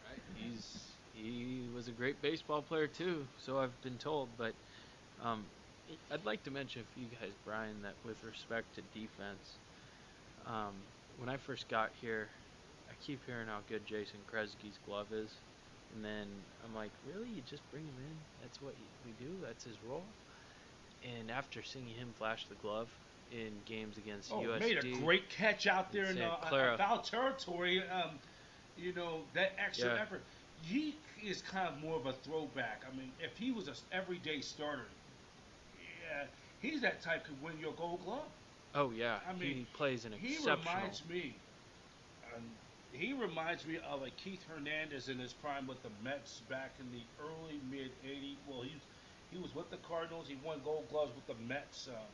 [0.09, 0.21] Right.
[0.35, 4.29] He's he was a great baseball player too, so I've been told.
[4.37, 4.53] But
[5.23, 5.43] um,
[6.11, 9.59] I'd like to mention for you guys, Brian, that with respect to defense,
[10.47, 10.73] um,
[11.17, 12.27] when I first got here,
[12.89, 15.29] I keep hearing how good Jason Kresge's glove is,
[15.93, 16.27] and then
[16.63, 17.29] I'm like, really?
[17.29, 18.15] You just bring him in?
[18.41, 18.73] That's what
[19.05, 19.31] we do?
[19.43, 20.03] That's his role?
[21.05, 22.89] And after seeing him flash the glove
[23.31, 27.81] in games against Oh, USD, made a great catch out there in uh, foul territory.
[27.87, 28.19] Um,
[28.77, 30.01] you know that extra Yeah.
[30.01, 30.21] effort.
[30.61, 32.83] He is kind of more of a throwback.
[32.91, 34.87] I mean, if he was an everyday starter,
[36.01, 36.23] yeah,
[36.59, 38.21] he's that type could win your Gold Glove.
[38.73, 40.57] oh yeah, I mean, he plays an He exceptional.
[40.57, 41.33] reminds me.
[42.35, 42.43] Um,
[42.91, 46.91] he reminds me of a Keith Hernandez in his prime with the Mets back in
[46.91, 48.37] the early mid '80s.
[48.47, 48.75] Well, he
[49.35, 50.27] he was with the Cardinals.
[50.27, 51.91] He won Gold Gloves with the Mets.
[51.91, 52.07] Um,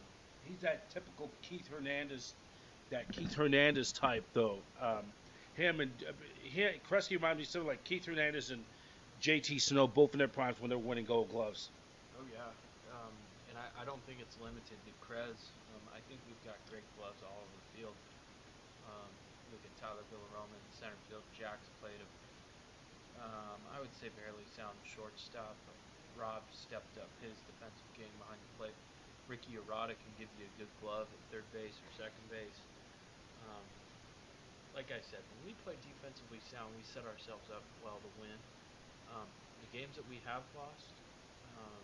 [0.50, 2.34] he's that typical Keith Hernandez,
[2.90, 4.58] that Keith Hernandez type though.
[4.82, 5.06] Um,
[5.54, 8.64] him and uh, he, Kresge reminds me something like Keith Hernandez and
[9.22, 11.70] JT Snow, both in their primes when they were winning Gold Gloves.
[12.18, 12.42] Oh yeah,
[12.90, 13.14] um,
[13.54, 15.38] and I, I don't think it's limited to Krez.
[15.78, 17.98] Um, I think we've got great gloves all over the field.
[18.90, 19.10] Um,
[19.54, 21.22] look at Tyler Villaroma in center field.
[21.38, 22.10] Jack's played a,
[23.22, 25.54] um, I would say fairly sound shortstop.
[25.70, 25.78] But
[26.20, 28.78] Rob stepped up his defensive game behind the plate.
[29.28, 32.60] Ricky Arata can give you a good glove at third base or second base.
[33.48, 33.66] Um,
[34.76, 38.40] like I said, when we play defensively sound, we set ourselves up well to win.
[39.12, 39.28] Um,
[39.64, 40.96] the games that we have lost,
[41.60, 41.84] um,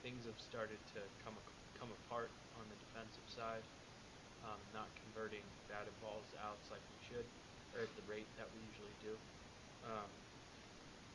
[0.00, 1.36] things have started to come
[1.76, 3.64] come apart on the defensive side.
[4.44, 7.24] Um, not converting batted balls outs like we should,
[7.72, 9.16] or at the rate that we usually do.
[9.88, 10.08] Um,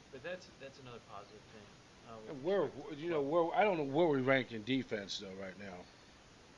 [0.10, 1.70] but that's that's another positive thing.
[2.08, 5.36] Uh, And where you know where I don't know where we rank in defense though
[5.42, 5.76] right now.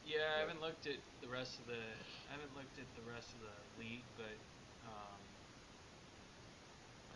[0.08, 1.80] Yeah, I haven't looked at the rest of the.
[1.80, 4.36] I haven't looked at the rest of the league, but
[4.88, 5.20] um,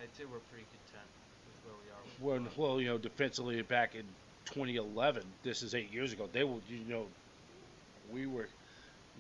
[0.02, 1.10] I'd say we're pretty content
[1.48, 2.02] with where we are.
[2.36, 4.06] With Well, well, you know, defensively back in
[4.46, 6.30] 2011, this is eight years ago.
[6.32, 7.08] They were, you know,
[8.14, 8.48] we were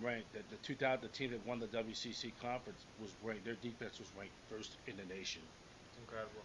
[0.01, 0.31] ranked.
[0.33, 3.45] that the 2000 the team that won the WCC conference was ranked.
[3.45, 5.41] Their defense was ranked first in the nation.
[5.89, 6.43] It's incredible.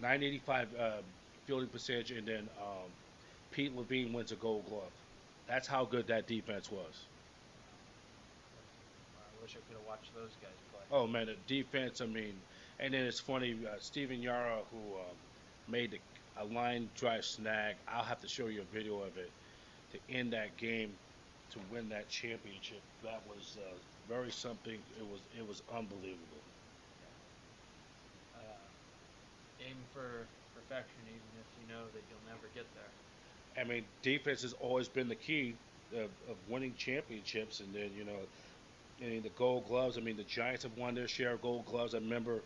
[0.00, 0.92] 985 uh,
[1.46, 2.88] fielding percentage, and then um,
[3.50, 4.82] Pete Levine wins a Gold Glove.
[5.48, 7.06] That's how good that defense was.
[9.18, 10.80] I wish I could have watched those guys play.
[10.90, 12.00] Oh man, the defense.
[12.00, 12.34] I mean,
[12.78, 13.56] and then it's funny.
[13.66, 15.16] Uh, Steven Yara, who um,
[15.68, 15.98] made the,
[16.40, 17.76] a line drive snag.
[17.88, 19.30] I'll have to show you a video of it
[19.92, 20.92] to end that game
[21.50, 22.80] to win that championship.
[23.02, 23.74] That was uh,
[24.08, 24.78] very something.
[24.98, 26.42] It was it was unbelievable.
[28.36, 33.62] Uh, aim for perfection, even if you know that you'll never get there.
[33.62, 35.54] I mean, defense has always been the key
[35.94, 38.18] of, of winning championships, and then you know,
[39.00, 39.98] mean, the Gold Gloves.
[39.98, 41.94] I mean, the Giants have won their share of Gold Gloves.
[41.94, 42.40] I remember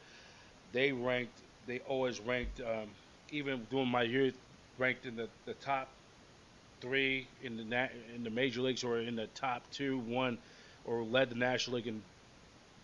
[0.72, 1.38] they ranked.
[1.66, 2.88] They always ranked, um,
[3.30, 4.36] even during my youth,
[4.78, 5.88] ranked in the, the top
[6.80, 10.38] three in the na- in the major leagues or in the top two, one,
[10.84, 12.02] or led the National League in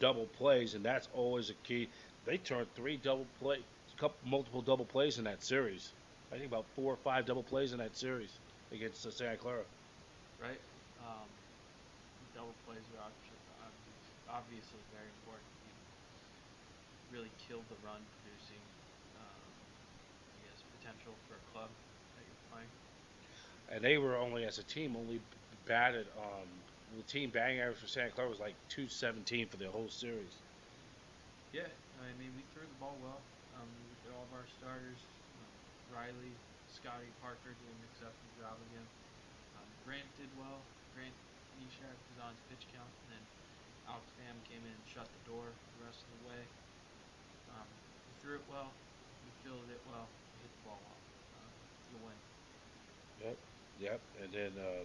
[0.00, 1.88] double plays, and that's always a key.
[2.26, 3.58] They turned three double play,
[4.02, 5.92] couple multiple double plays in that series.
[6.32, 8.34] I think about four or five double plays in that series
[8.74, 9.62] against uh, Santa Clara.
[10.42, 10.58] right?
[11.06, 11.30] Um,
[12.34, 13.38] double plays are obviously,
[14.26, 15.46] obviously very important.
[15.62, 18.64] You really killed the run producing,
[19.22, 19.46] um,
[20.34, 22.72] I guess, potential for a club that you're playing.
[23.70, 25.20] And they were only, as a team, only
[25.70, 26.10] batted.
[26.18, 26.50] Um,
[26.96, 30.34] the team batting average for Santa Clara was like 217 for the whole series.
[31.54, 31.70] Yeah,
[32.02, 33.20] I mean we threw the ball well.
[33.56, 35.00] Um, we looked at all of our starters.
[35.92, 36.32] Riley,
[36.72, 38.88] Scotty Parker did an exceptional job again.
[39.60, 40.64] Um, Grant did well.
[40.96, 41.12] Grant
[41.60, 43.24] Neshek was on his pitch count, and then
[43.92, 46.42] Alex Pham came in and shut the door the rest of the way.
[47.52, 48.72] Um, we threw it well.
[49.24, 50.08] We fielded it well.
[50.08, 51.00] We hit the ball well.
[51.36, 51.50] Uh,
[51.92, 52.18] the win.
[53.20, 53.38] Yep,
[53.84, 54.00] yep.
[54.24, 54.84] And then, uh,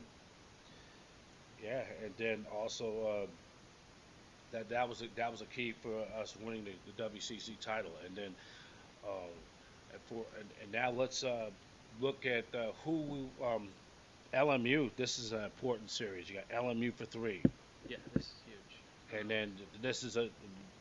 [1.64, 3.28] yeah, and then also uh,
[4.52, 7.92] that that was a, that was a key for us winning the, the WCC title.
[8.06, 8.36] And then,
[10.08, 11.50] for and, and now let's uh,
[12.00, 13.68] look at uh, who um,
[14.34, 14.90] LMU.
[14.96, 16.30] This is an important series.
[16.30, 17.42] You got LMU for three,
[17.90, 19.20] Yeah, this is huge.
[19.20, 20.30] and then this is a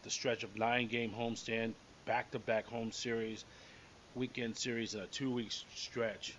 [0.02, 1.72] the stretch of nine game homestand,
[2.04, 3.44] back to back home series,
[4.14, 6.34] weekend series, and a two week stretch.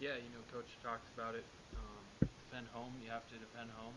[0.00, 1.44] Yeah, you know, Coach talked about it.
[1.76, 2.92] Um, defend home.
[3.02, 3.94] You have to defend home.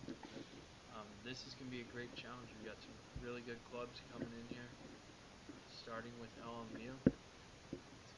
[0.95, 2.47] Um, this is going to be a great challenge.
[2.59, 2.95] We've got some
[3.27, 4.69] really good clubs coming in here,
[5.83, 6.95] starting with LMU.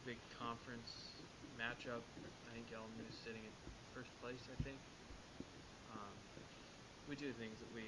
[0.05, 1.21] Big conference
[1.61, 2.01] matchup.
[2.25, 3.53] I think LMU is sitting in
[3.93, 4.41] first place.
[4.49, 4.77] I think.
[5.93, 6.15] Um,
[7.07, 7.85] we do things that we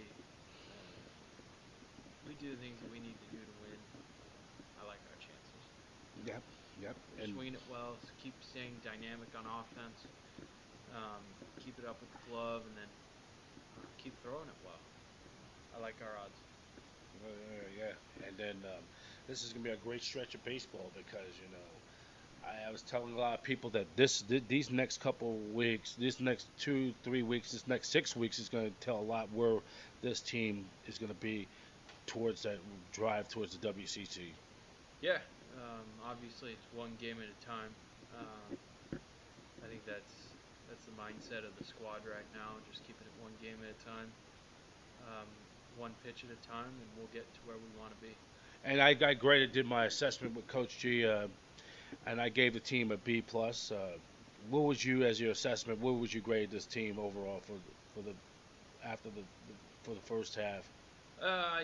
[2.30, 3.80] we do the things that we need to do to win.
[4.78, 5.64] I like our chances.
[6.28, 6.44] Yep,
[6.86, 6.96] yep.
[7.18, 7.98] And Swing it well.
[7.98, 10.06] s- Keep staying dynamic on offense.
[10.94, 11.24] Um,
[11.66, 12.92] keep it up with the glove, and then
[13.82, 14.80] uh, keep throwing it well.
[15.76, 16.38] I like our odds.
[17.26, 17.30] Uh,
[17.74, 17.98] yeah,
[18.28, 18.84] and then um,
[19.28, 21.66] this is gonna be a great stretch of baseball because you know
[22.46, 25.96] I, I was telling a lot of people that this th- these next couple weeks,
[25.98, 29.60] this next two three weeks, this next six weeks is gonna tell a lot where
[30.02, 31.48] this team is gonna be
[32.06, 32.58] towards that
[32.92, 34.20] drive towards the WCC.
[35.02, 35.18] Yeah.
[35.56, 37.70] Um, obviously, it's one game at a time.
[38.18, 38.58] Um,
[39.64, 40.14] I think that's
[40.70, 42.58] that's the mindset of the squad right now.
[42.72, 44.10] Just keeping it one game at a time,
[45.08, 45.28] um,
[45.78, 48.14] one pitch at a time, and we'll get to where we want to be.
[48.66, 51.28] And I, I graded, did my assessment with Coach G, uh,
[52.06, 53.72] and I gave the team a B plus.
[53.72, 53.98] Uh,
[54.50, 57.54] what would you, as your assessment, what would you grade this team overall for
[57.96, 58.14] for the
[58.84, 59.24] after the,
[59.84, 60.68] for the first half?
[61.22, 61.64] Uh,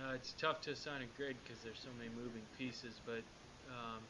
[0.00, 3.22] uh, it's tough to assign a grade because there's so many moving pieces, but
[3.68, 4.00] um,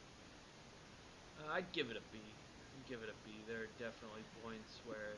[1.51, 2.17] I'd give it a B.
[2.17, 3.35] I'd give it a B.
[3.47, 5.13] There are definitely points where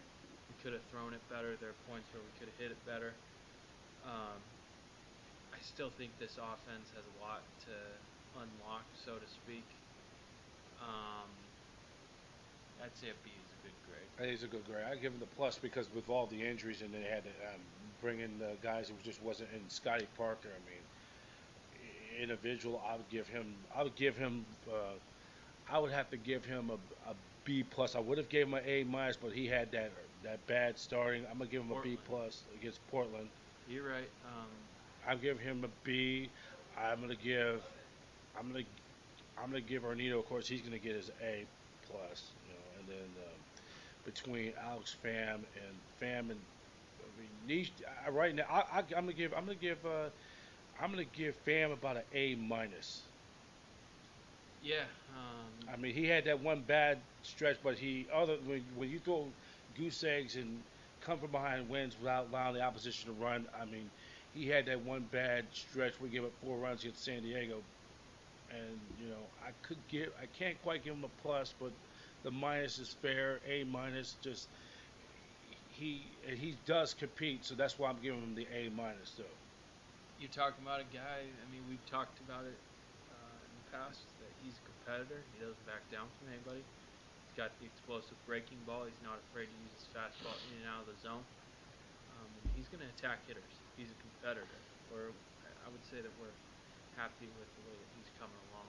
[0.50, 1.54] we could have thrown it better.
[1.62, 3.14] There are points where we could have hit it better.
[4.04, 4.38] Um,
[5.54, 7.76] I still think this offense has a lot to
[8.36, 9.66] unlock, so to speak.
[10.86, 11.30] Um,
[12.84, 14.08] I'd say a B is a good grade.
[14.18, 14.86] I think it's a good grade.
[14.86, 17.62] I give him the plus because with all the injuries and they had to um,
[18.02, 20.50] bring in the guys who just wasn't in Scotty Parker.
[20.50, 20.84] I mean,
[22.22, 23.46] individual, I would give him.
[23.76, 24.46] I would give him.
[24.68, 24.94] Uh,
[25.72, 27.96] I would have to give him a, a B plus.
[27.96, 29.92] I would have gave him an A minus, but he had that
[30.24, 31.24] that bad starting.
[31.32, 33.28] I'm gonna give him a B plus against Portland.
[33.70, 34.10] You're right.
[34.26, 34.48] Um,
[35.08, 36.30] I'm giving him a B.
[36.80, 37.62] I'm gonna give.
[38.38, 38.64] I'm gonna.
[39.38, 40.20] I'm gonna give Arnito.
[40.20, 41.48] Of course, he's gonna get his A
[41.84, 42.36] plus.
[42.44, 43.42] You know, and then um,
[44.04, 46.46] between Alex Pham and Pham and
[47.02, 47.74] I mean, Nish,
[48.06, 49.34] I, right now, I, I, I'm gonna give.
[49.34, 49.86] I'm gonna give.
[49.86, 50.10] Uh,
[50.80, 53.08] I'm gonna give Pham about an A minus.
[54.62, 54.86] yeah.
[55.10, 59.00] Um, I mean, he had that one bad stretch, but he other when, when you
[59.00, 59.34] throw
[59.74, 60.64] goose eggs and
[61.02, 63.48] come from behind wins without allowing the opposition to run.
[63.60, 63.92] I mean,
[64.32, 67.64] he had that one bad stretch where he gave up four runs against San Diego,
[68.52, 71.72] and you know I could give I can't quite give him a plus, but
[72.24, 73.40] the minus is fair.
[73.48, 74.50] A minus just
[75.70, 79.38] he he does compete, so that's why I'm giving him the A minus though.
[80.20, 81.28] you're talking about a guy.
[81.28, 82.58] I mean, we've talked about it
[83.12, 85.26] uh, in the past that he's a competitor.
[85.34, 86.64] He doesn't back down from anybody.
[87.28, 88.86] He's got the explosive breaking ball.
[88.86, 91.26] He's not afraid to use his fastball in and out of the zone.
[92.16, 93.60] Um, he's going to attack hitters.
[93.76, 94.64] He's a competitor.
[94.92, 95.12] We're,
[95.66, 96.36] I would say that we're
[96.98, 98.68] happy with the way that he's coming along.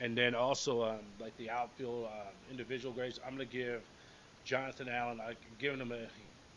[0.00, 3.82] And then also, um, like the outfield uh, individual grades, I'm gonna give
[4.44, 5.20] Jonathan Allen.
[5.20, 6.06] I giving him a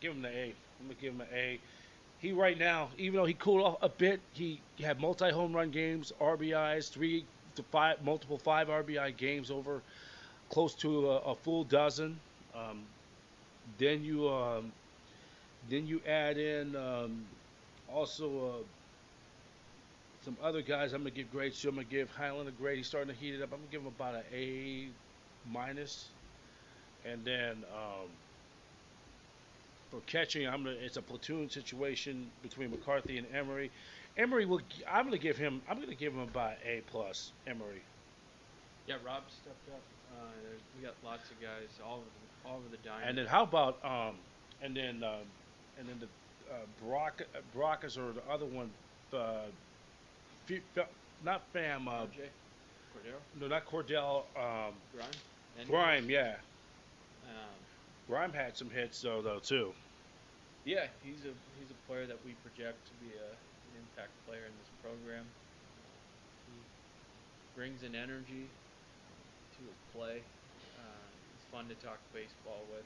[0.01, 0.53] give him the A.
[0.79, 1.59] I'm gonna give him an A.
[2.19, 5.69] He right now, even though he cooled off a bit, he had multi home run
[5.69, 7.25] games, RBIs, three
[7.55, 9.81] to five, multiple five RBI games over
[10.49, 12.19] close to a, a full dozen.
[12.55, 12.83] Um,
[13.77, 14.71] then you um,
[15.69, 17.25] then you add in um,
[17.91, 18.59] also.
[18.59, 18.63] Uh,
[20.25, 21.69] some other guys I'm gonna give grades to.
[21.69, 22.77] I'm gonna give Highland a grade.
[22.77, 23.53] He's starting to heat it up.
[23.53, 24.87] I'm gonna give him about an A
[25.51, 26.07] minus.
[27.05, 28.09] And then um,
[29.91, 30.77] for catching, I'm gonna.
[30.81, 33.69] It's a platoon situation between McCarthy and Emery.
[34.17, 34.61] Emery will.
[34.91, 35.61] I'm gonna give him.
[35.69, 37.31] I'm gonna give him about A plus.
[37.45, 37.83] Emery.
[38.87, 39.81] Yeah, Rob stepped up.
[40.17, 40.25] Uh,
[40.75, 43.09] we got lots of guys all over the, all over the diamond.
[43.09, 44.15] And then how about um,
[44.63, 45.21] and then um,
[45.77, 46.07] and then the
[46.51, 47.21] uh, Brock
[47.55, 48.71] Brockers or the other one,
[49.13, 49.45] uh,
[50.45, 50.87] Fe- Fe-
[51.23, 52.29] not Pham, uh, RJ,
[52.93, 55.09] Cordero, no, not Cordell, um, Grime,
[55.57, 56.35] and Grime, yeah,
[57.23, 57.55] Um,
[58.07, 59.73] Grime had some hits though, though too.
[60.63, 64.45] yeah, he's a he's a player that we project to be a, an impact player
[64.45, 65.25] in this program.
[65.25, 65.81] Uh,
[66.47, 66.53] he
[67.55, 68.45] brings an energy
[69.57, 70.21] to his play.
[70.77, 72.85] Uh, he's fun to talk baseball with.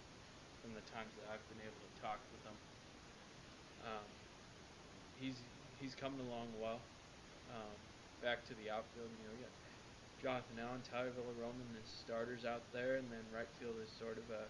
[0.61, 2.57] From the times that I've been able to talk with him,
[3.87, 4.07] um,
[5.19, 5.39] he's
[5.79, 6.79] he's coming along well.
[7.49, 7.75] Um,
[8.21, 9.53] back to the outfield, you know, we got
[10.21, 14.27] Jonathan Allen, Tyler Villaroman as starters out there, and then right field is sort of
[14.29, 14.45] a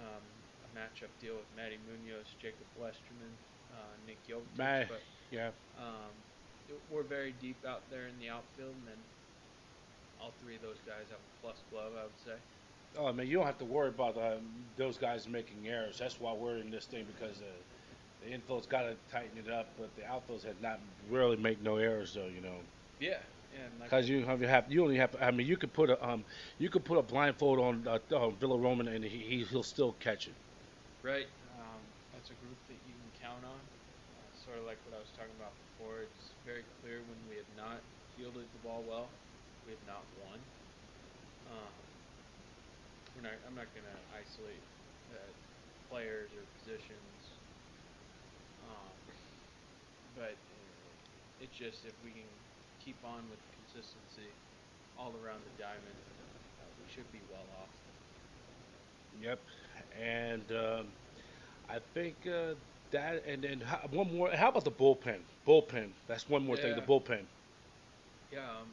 [0.00, 0.24] um,
[0.64, 3.32] a matchup deal with Matty Munoz, Jacob Westerman,
[3.72, 4.56] uh, Nick Jokic.
[4.56, 6.12] Ma- but Yeah, um,
[6.68, 9.00] it- we're very deep out there in the outfield, and then
[10.20, 12.36] all three of those guys have a plus glove, I would say.
[12.96, 14.44] Oh, I mean, you don't have to worry about um,
[14.76, 15.98] those guys making errors.
[15.98, 17.48] That's why we're in this thing because uh,
[18.24, 21.76] the infield's got to tighten it up, but the outfields had not really make no
[21.76, 22.26] errors though.
[22.26, 22.58] You know,
[22.98, 23.18] Yeah,
[23.52, 25.14] and like because you have, you have you only have.
[25.20, 26.24] I mean, you could put a um,
[26.58, 30.26] you could put a blindfold on uh, uh, Villaroman and he he- he'll still catch
[30.28, 30.34] it.
[31.02, 31.26] Right.
[31.58, 33.58] Um, that's a group that you can count on.
[33.58, 36.02] Uh, sort of like what I was talking about before.
[36.02, 37.82] It's very clear when we have not
[38.14, 39.08] fielded the ball well,
[39.66, 40.38] we have not won.
[41.50, 41.74] Um,
[43.14, 44.62] we're not, I'm not going to isolate
[45.12, 45.32] uh,
[45.90, 47.21] players or positions.
[50.16, 50.34] But
[51.40, 52.28] it's just if we can
[52.84, 54.30] keep on with consistency
[54.98, 55.98] all around the diamond,
[56.60, 57.72] uh, we should be well off.
[59.20, 59.40] Yep,
[60.00, 60.86] and um,
[61.68, 62.54] I think uh,
[62.90, 64.30] that and then how, one more.
[64.30, 65.20] How about the bullpen?
[65.46, 65.90] Bullpen.
[66.06, 66.74] That's one more thing.
[66.76, 67.24] The bullpen.
[68.32, 68.68] Yeah, um,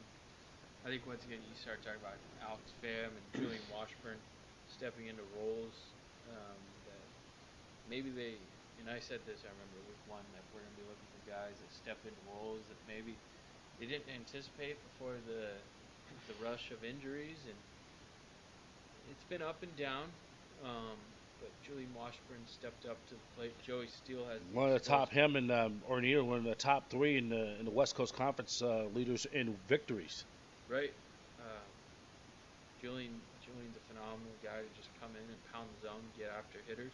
[0.84, 4.16] I think once again you start talking about Alex Pham and Julian Washburn
[4.72, 5.76] stepping into roles
[6.32, 7.04] um, that
[7.92, 8.40] maybe they,
[8.80, 11.20] and I said this I remember week one that we're going to be looking for
[11.50, 13.16] guys that step into roles that maybe
[13.78, 15.50] they didn't anticipate before the
[16.30, 17.58] the rush of injuries and
[19.10, 20.06] it's been up and down.
[20.62, 20.94] Um,
[21.40, 23.54] but Julian Washburn stepped up to the plate.
[23.66, 26.90] Joey Steele has One of the top, him and um, Ornier, one of the top
[26.90, 30.24] three in the in the West Coast Conference uh, leaders in victories.
[30.68, 30.92] Right.
[31.40, 31.64] Uh,
[32.82, 33.10] Julian
[33.42, 36.92] Julian's a phenomenal guy to just come in and pound the zone, get after hitters.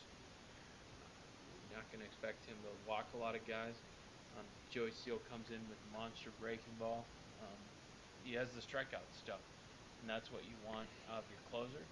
[1.68, 3.74] You're not going to expect him to walk a lot of guys.
[4.36, 7.04] Um, Joey Steele comes in with monster breaking ball.
[7.40, 7.60] Um,
[8.24, 9.40] he has the strikeout stuff,
[10.00, 11.84] and that's what you want out of your closer.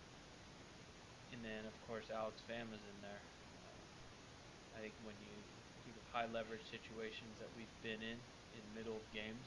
[1.32, 3.22] And then, of course, Alex Pham is in there.
[3.64, 5.34] Uh, I think when you
[5.88, 8.18] think of high leverage situations that we've been in
[8.54, 9.42] in middle of games,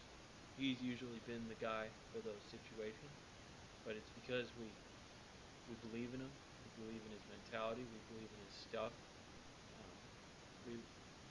[0.57, 3.13] he's usually been the guy for those situations.
[3.85, 4.67] But it's because we
[5.67, 8.91] we believe in him, we believe in his mentality, we believe in his stuff.
[9.79, 9.95] Um,
[10.67, 10.73] we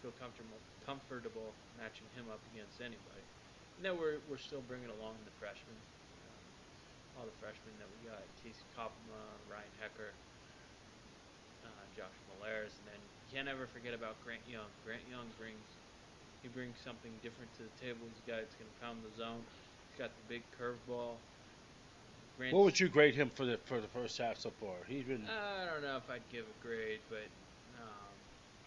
[0.07, 1.51] feel comfortable comfortable
[1.83, 3.25] matching him up against anybody.
[3.75, 8.07] And then we're we're still bringing along the freshmen, um, all the freshmen that we
[8.07, 9.19] got: Casey Koppelma,
[9.51, 10.15] Ryan Hecker,
[11.67, 14.71] uh, Josh Malares, and then you can't ever forget about Grant Young.
[14.87, 15.67] Grant Young brings
[16.47, 18.07] he brings something different to the table.
[18.07, 19.43] He's a guy that's going to pound the zone.
[19.91, 21.19] He's got the big curveball.
[22.39, 24.79] Grant's, What would you grade him for the for the first half so far?
[24.87, 25.27] He's been.
[25.27, 27.27] I don't know if I'd give a grade, but
[27.83, 28.15] um,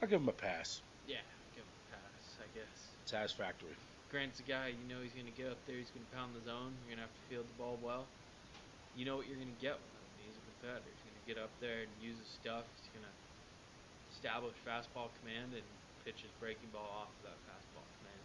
[0.04, 0.84] I'll give him a pass.
[1.10, 1.26] Yeah,
[1.58, 2.70] give him a pass, I guess.
[3.10, 3.74] Satisfactory.
[4.14, 5.78] Grant's a guy you know he's going to get up there.
[5.78, 6.74] He's going to pound the zone.
[6.86, 8.06] You're going to have to field the ball well.
[8.94, 10.06] You know what you're going to get with him.
[10.22, 10.90] He's a competitor.
[10.90, 12.66] He's going to get up there and use his stuff.
[12.82, 13.16] He's going to
[14.14, 15.66] establish fastball command and
[16.06, 18.24] pitch his breaking ball off of that fastball command.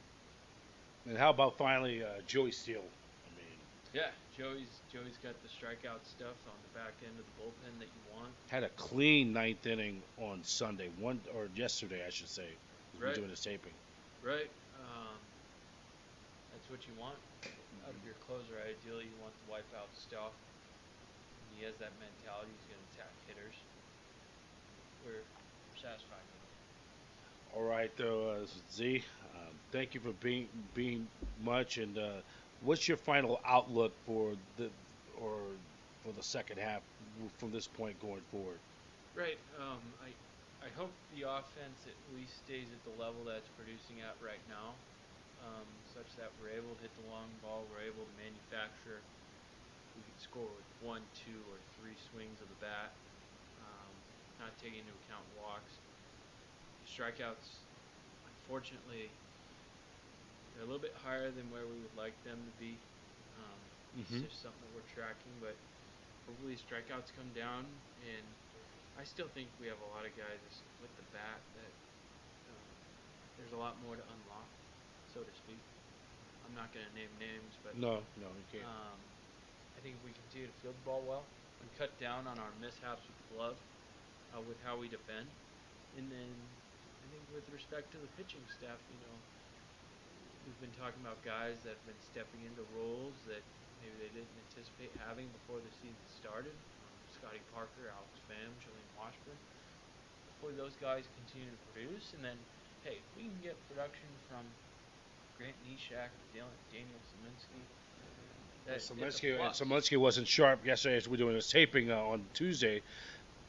[1.08, 2.80] And how about finally uh, Joey Steele?
[2.80, 3.60] I mean,
[3.92, 7.92] Yeah, Joey's Joey's got the strikeout stuff on the back end of the bullpen that
[7.92, 8.32] you want.
[8.48, 12.48] had a clean ninth inning on Sunday, one or yesterday, I should say.
[13.00, 13.14] Right.
[13.14, 13.72] Doing this taping.
[14.22, 14.48] Right.
[14.80, 15.18] Um,
[16.52, 17.16] that's what you want
[17.84, 18.56] out of your closer.
[18.62, 20.32] Ideally, you want the wipeout stuff.
[21.56, 22.50] He has that mentality.
[22.50, 23.56] He's going to attack hitters.
[25.04, 26.54] We're, we're satisfied with him.
[27.56, 29.04] All right, though, uh, Z.
[29.34, 31.06] Um, thank you for being being
[31.44, 31.78] much.
[31.78, 32.22] And uh,
[32.62, 34.70] what's your final outlook for the
[35.20, 35.36] or
[36.04, 36.80] for the second half
[37.38, 38.58] from this point going forward?
[39.14, 39.38] Right.
[39.60, 40.08] Um, I
[40.64, 44.40] I hope the offense at least stays at the level that it's producing at right
[44.48, 44.72] now,
[45.44, 47.68] um, such that we're able to hit the long ball.
[47.68, 49.04] We're able to manufacture.
[49.92, 52.96] We can score with one, two, or three swings of the bat,
[53.60, 53.92] um,
[54.40, 55.68] not taking into account walks.
[56.88, 57.60] Strikeouts,
[58.24, 59.12] unfortunately,
[60.56, 62.80] they're a little bit higher than where we would like them to be.
[63.36, 63.60] Um,
[64.00, 64.26] It's Mhm.
[64.26, 65.54] just something that we're tracking, but
[66.26, 67.62] hopefully strikeouts come down,
[68.02, 68.26] and
[68.94, 70.38] I still think we have a lot of guys
[70.78, 71.72] with the bat that
[72.46, 72.70] uh,
[73.36, 74.48] there's a lot more to unlock,
[75.10, 75.58] so to speak.
[76.46, 78.68] I'm not going to name names, but No, no, you can't.
[78.68, 78.98] um,
[79.74, 81.24] I think if we continue to field the ball well
[81.60, 83.58] and cut down on our mishaps with the glove,
[84.30, 85.26] uh, with how we defend,
[85.98, 86.30] and then
[87.02, 89.16] I think with respect to the pitching staff, you know,
[90.46, 93.42] we've been talking about guys that have been stepping into roles that
[93.82, 96.54] maybe they didn't anticipate having before the season started.
[97.24, 99.40] Scotty Parker, Alex Pham, Julian Washburn.
[100.28, 102.36] Hopefully those guys continue to produce, and then
[102.84, 104.44] hey, if we can get production from
[105.38, 107.64] Grant Neshek, Daniel, Daniel Saminsky.
[108.66, 109.60] That, it's a Smolinski, plus.
[109.60, 112.82] Smolinski wasn't sharp yesterday as we were doing this taping uh, on Tuesday.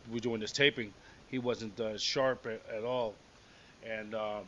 [0.07, 0.93] We were doing this taping.
[1.28, 3.13] He wasn't uh, sharp at, at all,
[3.86, 4.43] and um,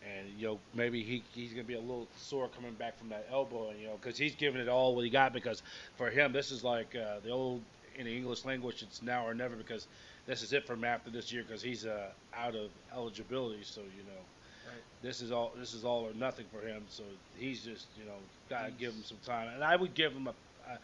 [0.00, 3.26] and you know maybe he he's gonna be a little sore coming back from that
[3.30, 5.62] elbow, and you know because he's giving it all what he got because
[5.96, 7.60] for him this is like uh, the old
[7.98, 9.86] in the English language it's now or never because
[10.26, 13.62] this is it for after this year because he's uh, out of eligibility.
[13.62, 14.20] So you know.
[14.66, 14.82] Right.
[15.02, 15.52] This is all.
[15.58, 16.82] This is all or nothing for him.
[16.88, 17.04] So
[17.38, 18.16] he's just, you know,
[18.50, 19.48] gotta He's- give him some time.
[19.54, 20.30] And I would give him a,
[20.70, 20.76] uh,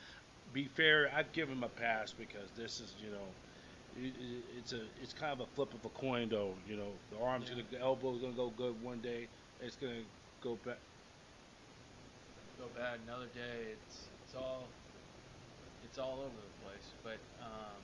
[0.53, 1.11] be fair.
[1.15, 5.13] I'd give him a pass because this is, you know, it, it, it's a, it's
[5.13, 6.55] kind of a flip of a coin, though.
[6.69, 7.57] You know, the arm's Yeah.
[7.57, 9.27] gonna, the elbow's gonna go good one day.
[9.61, 10.03] It's gonna
[10.43, 10.79] go back.
[12.61, 13.73] go bad another day.
[13.73, 14.65] It's it's all
[15.93, 16.89] it's all over the place.
[17.05, 17.77] But um,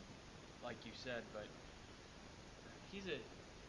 [0.64, 1.44] like you said, but
[2.88, 3.20] he's a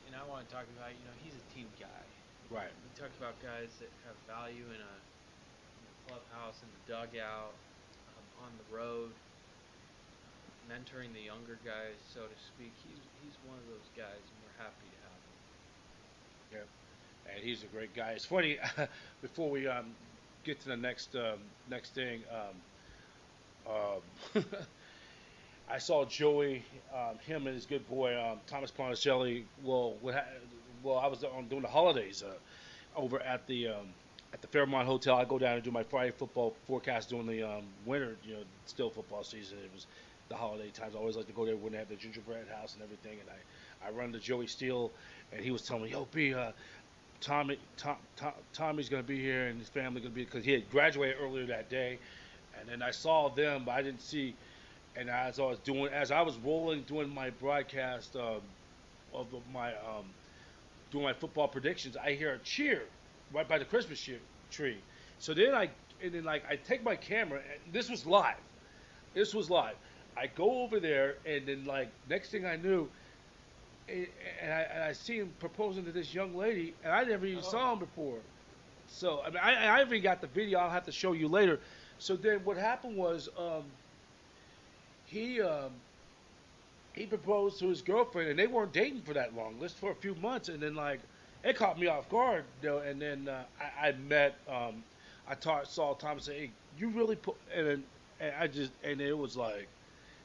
[0.07, 2.03] and I want to talk about you know he's a team guy.
[2.47, 2.71] Right.
[2.71, 4.95] We talked about guys that have value in a,
[5.75, 7.51] in the clubhouse, in the dugout,
[8.15, 9.11] um, on the road,
[10.71, 12.71] mentoring the younger guys, so to speak.
[12.87, 15.35] He's he's one of those guys, and we're happy to have him.
[16.63, 17.35] Yeah.
[17.35, 18.15] And he's a great guy.
[18.15, 18.55] It's funny.
[19.21, 19.91] before we um,
[20.47, 22.55] get to the next um, next thing, um,
[23.68, 24.43] um,
[25.70, 29.45] I saw Joey, um, him and his good boy um, Thomas Ponticelli.
[29.64, 29.97] Well,
[30.84, 32.34] well, I was on doing the holidays uh,
[32.95, 33.88] over at the um,
[34.34, 35.16] at the Fairmont Hotel.
[35.16, 38.43] I go down and do my Friday football forecast during the um, winter, you know,
[38.66, 39.60] still football season.
[39.64, 39.88] It was
[40.30, 40.95] the holiday times.
[40.95, 43.20] I always like to go there when they have the gingerbread house and everything.
[43.20, 44.91] And I, I run to Joey Steele,
[45.32, 46.51] and he was telling me, "Yo, B, uh,
[47.22, 50.70] Tommy, Tom, Tom, Tommy's gonna be here, and his family gonna be because he had
[50.70, 51.99] graduated earlier that day."
[52.60, 54.36] And then I saw them, but I didn't see.
[54.95, 58.41] And as I was doing, as I was rolling, doing my broadcast um,
[59.14, 60.05] of my um,
[60.91, 62.84] doing my football predictions, I hear a cheer
[63.34, 64.07] right by the Christmas
[64.51, 64.78] tree-.
[65.20, 65.70] So then I,
[66.03, 68.36] and then like I take my camera, and this was live.
[69.14, 69.76] This was live.
[70.18, 72.89] I go over there, and then like next thing I knew,
[73.88, 74.07] and
[74.41, 77.43] and I, and I see him proposing to this young lady, and I never even
[77.43, 78.20] saw him before.
[78.88, 80.60] So I mean, I, I even got the video.
[80.60, 81.60] I'll have to show you later.
[81.99, 83.65] So then what happened was, um,
[85.05, 85.81] he um,
[86.93, 89.95] he proposed to his girlfriend, and they weren't dating for that long, just for a
[89.95, 91.01] few months, and then like
[91.43, 94.83] it caught me off guard, know, and then uh, I, I met, um,
[95.27, 97.83] I taught, saw Thomas say, hey, you really put, and, then,
[98.19, 99.69] and I just, and it was like,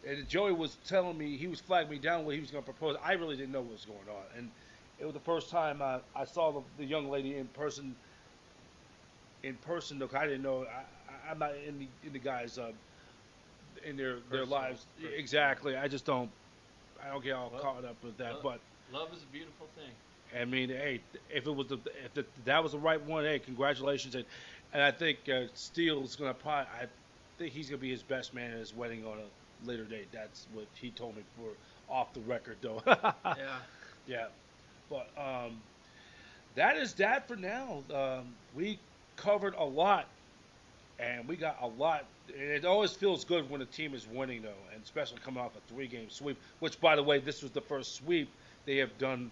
[0.06, 2.72] and Joey was telling me he was flagging me down what he was going to
[2.72, 2.96] propose.
[3.02, 4.50] I really didn't know what was going on, and
[4.98, 7.96] it was the first time I, I saw the, the young lady in person.
[9.42, 10.64] In person, look, I didn't know.
[10.66, 10.84] I,
[11.30, 12.72] I'm not in the in the guys' uh,
[13.84, 15.18] in their their lives personal.
[15.18, 15.76] exactly.
[15.76, 16.30] I just don't.
[17.04, 18.60] I don't get all Well, caught up with that, well, but.
[18.92, 19.90] Love is a beautiful thing.
[20.40, 21.00] I mean, hey,
[21.30, 24.24] if it was the if the, that was the right one, hey, congratulations, and
[24.72, 26.86] and I think uh, Steele's gonna probably I
[27.38, 30.08] think he's gonna be his best man at his wedding on a later date.
[30.12, 31.50] That's what he told me for
[31.92, 32.82] off the record, though.
[32.86, 33.56] Yeah.
[34.06, 34.26] yeah,
[34.90, 35.60] but um,
[36.54, 37.82] that is that for now.
[37.92, 38.78] Um, we
[39.16, 40.06] covered a lot,
[40.98, 42.04] and we got a lot.
[42.28, 45.72] It always feels good when a team is winning, though, and especially coming off a
[45.72, 46.38] three-game sweep.
[46.60, 48.28] Which, by the way, this was the first sweep
[48.66, 49.30] they have done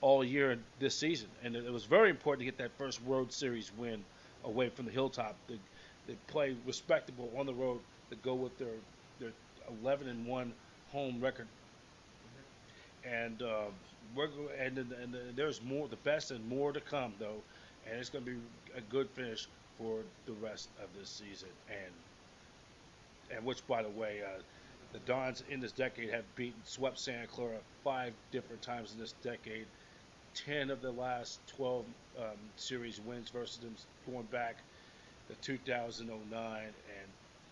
[0.00, 3.72] all year this season, and it, was very important to get that first World Series
[3.76, 4.04] win
[4.44, 5.34] away from the Hilltop.
[5.48, 5.58] They,
[6.06, 8.68] they play respectable on the road to go with their
[9.18, 9.32] their
[9.82, 10.52] 11 and one
[10.92, 11.48] home record,
[13.04, 13.72] and um,
[14.14, 14.28] we're
[14.60, 17.42] and, and, and there's more, the best and more to come though,
[17.90, 18.36] and it's going to be
[18.76, 19.48] a good finish
[19.78, 24.22] for the rest of this season, and and which by the way.
[24.22, 24.40] Uh,
[24.92, 29.12] the Dons in this decade have beaten, swept Santa Clara five different times in this
[29.22, 29.66] decade.
[30.34, 31.84] Ten of the last 12
[32.18, 32.24] um,
[32.56, 33.74] series wins versus them
[34.10, 34.56] going back
[35.28, 36.62] to 2009.
[36.62, 36.74] And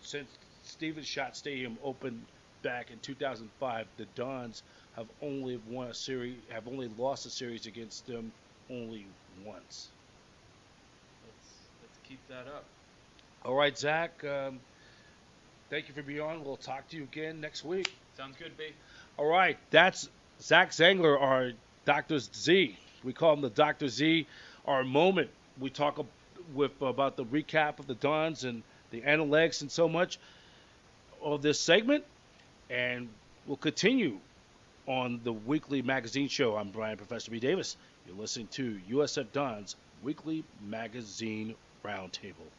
[0.01, 0.29] since
[0.63, 2.25] Stevens Schott Stadium opened
[2.63, 4.63] back in 2005, the Dons
[4.95, 8.31] have only won a series, have only lost a series against them
[8.71, 9.05] only
[9.45, 9.89] once.
[12.07, 12.65] Keep that up.
[13.43, 14.23] All right, Zack.
[14.23, 14.59] Um,
[15.69, 16.43] Thank you for being on.
[16.43, 17.91] We'll talk to you again next week.
[18.15, 18.65] Sounds good, B.
[19.17, 21.53] All right, that's Zack Zangler, our
[21.85, 22.19] Dr.
[22.19, 22.77] Z.
[23.03, 23.87] We call him the Dr.
[23.87, 24.27] Z.
[24.65, 25.29] Our moment.
[25.59, 26.05] We talk
[26.53, 30.19] with about the recap of the Dons and the analytics and so much
[31.23, 32.03] of this segment,
[32.69, 33.09] and
[33.47, 34.19] we'll continue
[34.85, 36.55] on the weekly magazine show.
[36.55, 37.39] I'm Brian Professor B.
[37.39, 37.75] Davis.
[38.05, 41.55] You're listening to USF Dons Weekly Magazine
[41.85, 42.49] Roundtable.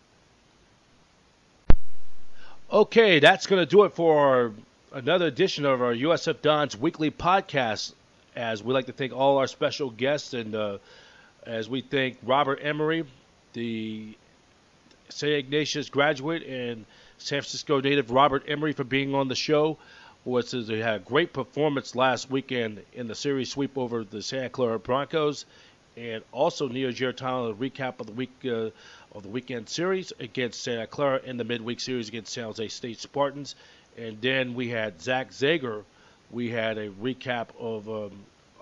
[2.71, 4.53] Okay, that's going to do it for
[4.93, 7.93] another edition of our USF Dons Weekly Podcast.
[8.37, 10.79] As we like to thank all our special guests, and uh,
[11.45, 13.05] as we thank Robert Emery,
[13.53, 14.17] the
[15.09, 15.33] St.
[15.33, 16.85] Ignatius graduate and
[17.19, 19.77] San Francisco native Robert Emery, for being on the show.
[20.25, 24.51] Was they had a great performance last weekend in the series sweep over the Santa
[24.51, 25.47] Clara Broncos,
[25.97, 28.71] and also Nino Giarratano, a recap of the week uh,
[29.13, 33.01] of the weekend series against Santa Clara and the midweek series against San Jose State
[33.01, 33.57] Spartans.
[33.97, 35.85] And then we had Zack Zager.
[36.31, 38.13] We had a recap of um,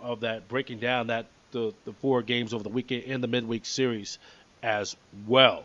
[0.01, 3.65] of that, breaking down that the, the four games over the weekend in the midweek
[3.65, 4.19] series
[4.63, 5.65] as well.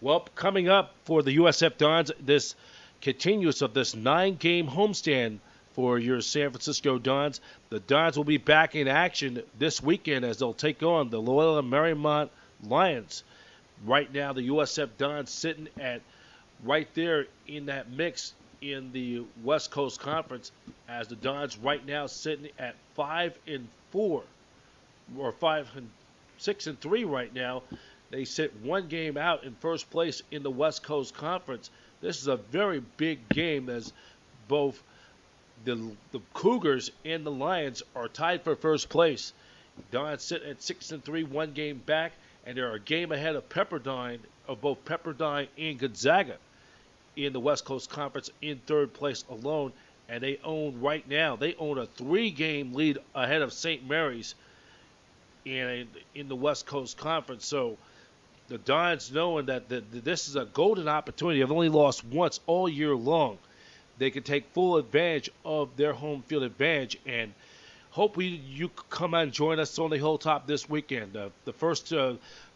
[0.00, 2.54] Well, coming up for the USF Dons, this
[3.00, 5.38] continues of this nine-game homestand
[5.78, 7.40] for your San Francisco Dons.
[7.70, 11.62] The Dons will be back in action this weekend as they'll take on the Loyola
[11.62, 12.30] Marymount
[12.64, 13.22] Lions.
[13.86, 16.00] Right now, the USF Dons sitting at
[16.64, 20.50] right there in that mix in the West Coast Conference,
[20.88, 24.24] as the Dons right now sitting at five and four,
[25.16, 25.88] or five and
[26.38, 27.62] six and three right now.
[28.10, 31.70] They sit one game out in first place in the West Coast Conference.
[32.00, 33.92] This is a very big game as
[34.48, 34.82] both
[35.64, 39.32] the the Cougars and the Lions are tied for first place.
[39.90, 42.12] Dons sit at six and three, one game back,
[42.44, 46.36] and they're a game ahead of Pepperdine of both Pepperdine and Gonzaga
[47.16, 49.72] in the West Coast Conference in third place alone.
[50.08, 53.86] And they own right now they own a three-game lead ahead of St.
[53.86, 54.34] Mary's
[55.44, 57.44] in in the West Coast Conference.
[57.44, 57.76] So
[58.48, 61.40] the Dons knowing that the, this is a golden opportunity.
[61.40, 63.38] They've only lost once all year long.
[63.98, 67.32] They can take full advantage of their home field advantage and
[67.90, 71.16] hope we you come and join us on the hilltop this weekend.
[71.16, 72.14] Uh, the first uh,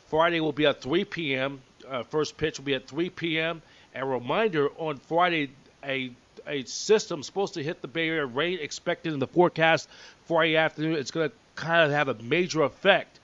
[0.09, 1.61] Friday will be at 3 p.m.
[1.89, 3.63] Uh, first pitch will be at 3 p.m.
[3.95, 5.51] A reminder on Friday,
[5.85, 6.13] a
[6.47, 8.27] a system supposed to hit the Bay Area.
[8.27, 9.89] Rain expected in the forecast
[10.27, 10.95] Friday afternoon.
[10.95, 13.21] It's going to kind of have a major effect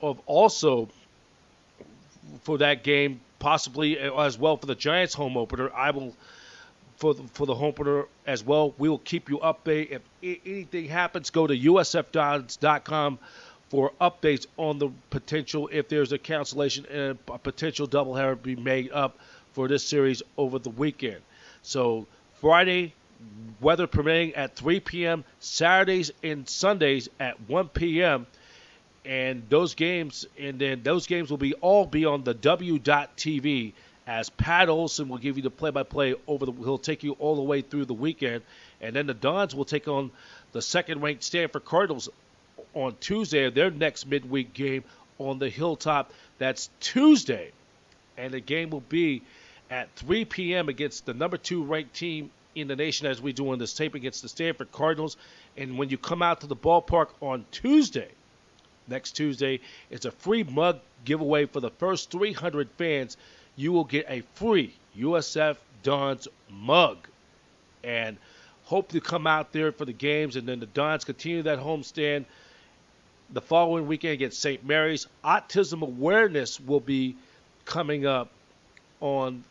[0.00, 0.88] of also
[2.42, 5.70] for that game, possibly as well for the Giants home opener.
[5.72, 6.14] I will
[6.96, 8.74] for the, for the home opener as well.
[8.78, 10.00] We will keep you updated.
[10.22, 13.18] If anything happens, go to usfdons.com
[13.70, 18.92] for updates on the potential if there's a cancellation and a potential doubleheader be made
[18.92, 19.18] up
[19.52, 21.20] for this series over the weekend.
[21.62, 22.06] So
[22.40, 22.92] Friday,
[23.60, 25.24] weather permitting, at 3 p.m.
[25.40, 28.26] Saturdays and Sundays at 1 p.m
[29.04, 33.72] and those games and then those games will be all be on the W.TV
[34.06, 37.42] as Pat Olson will give you the play-by-play over the he'll take you all the
[37.42, 38.42] way through the weekend
[38.80, 40.10] and then the Dons will take on
[40.52, 42.08] the second-ranked Stanford Cardinals
[42.74, 44.84] on Tuesday their next midweek game
[45.18, 47.52] on the Hilltop that's Tuesday
[48.16, 49.22] and the game will be
[49.70, 50.68] at 3 p.m.
[50.68, 53.94] against the number 2 ranked team in the nation as we do on this tape
[53.94, 55.16] against the Stanford Cardinals
[55.56, 58.10] and when you come out to the ballpark on Tuesday
[58.88, 59.60] next Tuesday.
[59.90, 63.16] It's a free mug giveaway for the first 300 fans.
[63.56, 66.98] You will get a free USF Dons mug.
[67.82, 68.16] And
[68.64, 70.36] hope to come out there for the games.
[70.36, 72.24] And then the Dons continue that homestand
[73.30, 74.64] the following weekend against St.
[74.64, 75.06] Mary's.
[75.24, 77.16] Autism awareness will be
[77.64, 78.30] coming up
[79.00, 79.44] on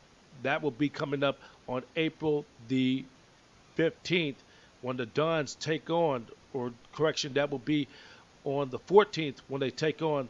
[0.44, 1.38] that will be coming up
[1.68, 3.06] on April the
[3.78, 4.36] 15th
[4.82, 7.88] when the Dons take on, or correction, that will be
[8.44, 10.28] on the 14th when they take on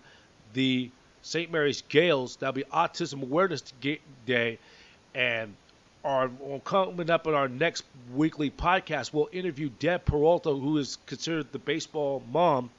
[0.53, 0.89] the
[1.23, 1.49] St.
[1.51, 2.35] Mary's Gales.
[2.35, 3.63] That'll be Autism Awareness
[4.25, 4.59] Day.
[5.15, 5.55] And
[6.03, 6.29] our,
[6.65, 11.59] coming up in our next weekly podcast, we'll interview Deb Peralta, who is considered the
[11.59, 12.69] baseball mom.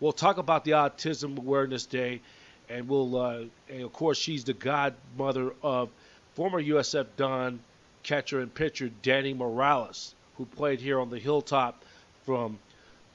[0.00, 2.22] We'll talk about the Autism Awareness Day,
[2.68, 5.90] and we'll, uh, and of course, she's the godmother of
[6.34, 7.60] former USF Don
[8.02, 11.84] catcher and pitcher Danny Morales, who played here on the Hilltop
[12.24, 12.58] from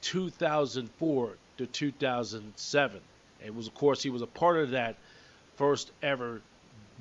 [0.01, 3.01] 2004 to 2007.
[3.45, 4.95] It was, of course, he was a part of that
[5.55, 6.41] first ever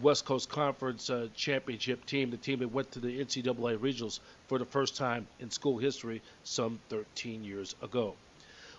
[0.00, 4.58] West Coast Conference uh, championship team, the team that went to the NCAA regionals for
[4.58, 8.14] the first time in school history some 13 years ago.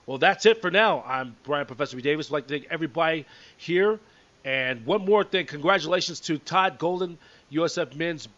[0.05, 1.03] Well, that's it for now.
[1.05, 2.01] I'm Brian Professor B.
[2.01, 2.27] Davis.
[2.27, 3.25] I'd like to thank everybody
[3.57, 3.99] here.
[4.45, 7.17] And one more thing congratulations to Todd Golden,
[7.51, 8.29] USF men's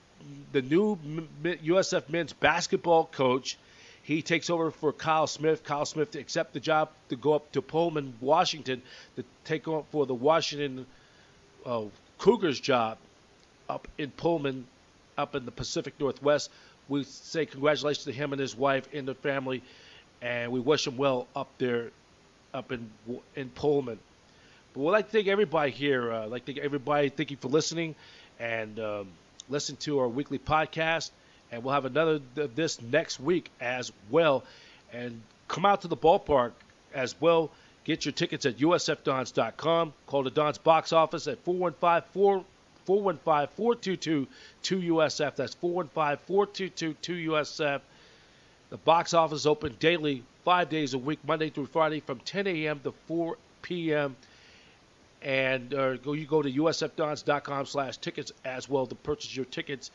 [0.52, 0.98] the new
[1.44, 3.58] USF men's basketball coach.
[4.10, 5.64] He takes over for Kyle Smith.
[5.64, 8.82] Kyle Smith to accept the job to go up to Pullman, Washington,
[9.16, 10.88] to take on for the Washington
[11.64, 11.84] uh,
[12.18, 12.98] Cougars job
[13.70, 14.66] up in Pullman,
[15.16, 16.50] up in the Pacific Northwest.
[16.88, 19.62] We say congratulations to him and his wife and the family,
[20.24, 21.92] and we wish him well up there,
[22.52, 22.90] up in
[23.36, 24.00] in Pullman.
[24.74, 26.12] But we'd like to thank everybody here.
[26.12, 27.10] Uh, I'd like to thank everybody.
[27.10, 27.94] Thank you for listening,
[28.40, 29.08] and um,
[29.50, 31.12] listen to our weekly podcast.
[31.52, 34.44] And we'll have another th- this next week as well.
[34.94, 36.52] And come out to the ballpark
[36.94, 37.52] as well.
[37.84, 39.94] Get your tickets at usfdons.com.
[40.06, 42.44] Call the Dons box office at 415
[42.86, 44.28] 415
[44.64, 45.36] 2USF.
[45.36, 47.82] That's 415 422 2USF.
[48.70, 52.48] The box office is open daily, five days a week, Monday through Friday, from 10
[52.48, 52.80] a.m.
[52.84, 54.16] to 4 p.m.
[55.22, 59.92] And uh, go you go to usfdons.com slash tickets as well to purchase your tickets,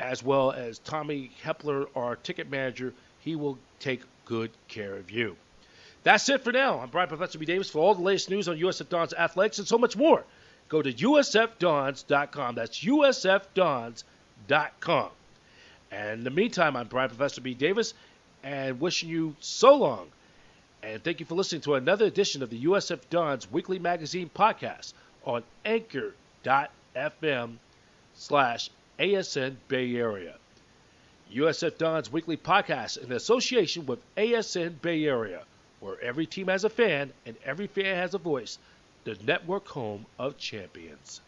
[0.00, 2.92] as well as Tommy Hepler, our ticket manager.
[3.20, 5.36] He will take good care of you.
[6.02, 6.80] That's it for now.
[6.80, 7.46] I'm Brian Professor B.
[7.46, 10.22] Davis for all the latest news on USF Dons athletics and so much more.
[10.68, 12.54] Go to usfdons.com.
[12.54, 14.02] That's usfdons.com.
[15.90, 17.54] And in the meantime, I'm Brian Professor B.
[17.54, 17.94] Davis
[18.42, 20.08] and wishing you so long.
[20.82, 24.92] And thank you for listening to another edition of the USF Dons Weekly Magazine podcast
[25.24, 27.56] on anchor.fm
[28.14, 28.68] slash
[28.98, 30.36] ASN Bay Area.
[31.32, 35.42] USF Dons Weekly podcast in association with ASN Bay Area
[35.84, 38.58] where every team has a fan and every fan has a voice,
[39.04, 41.20] the network home of champions.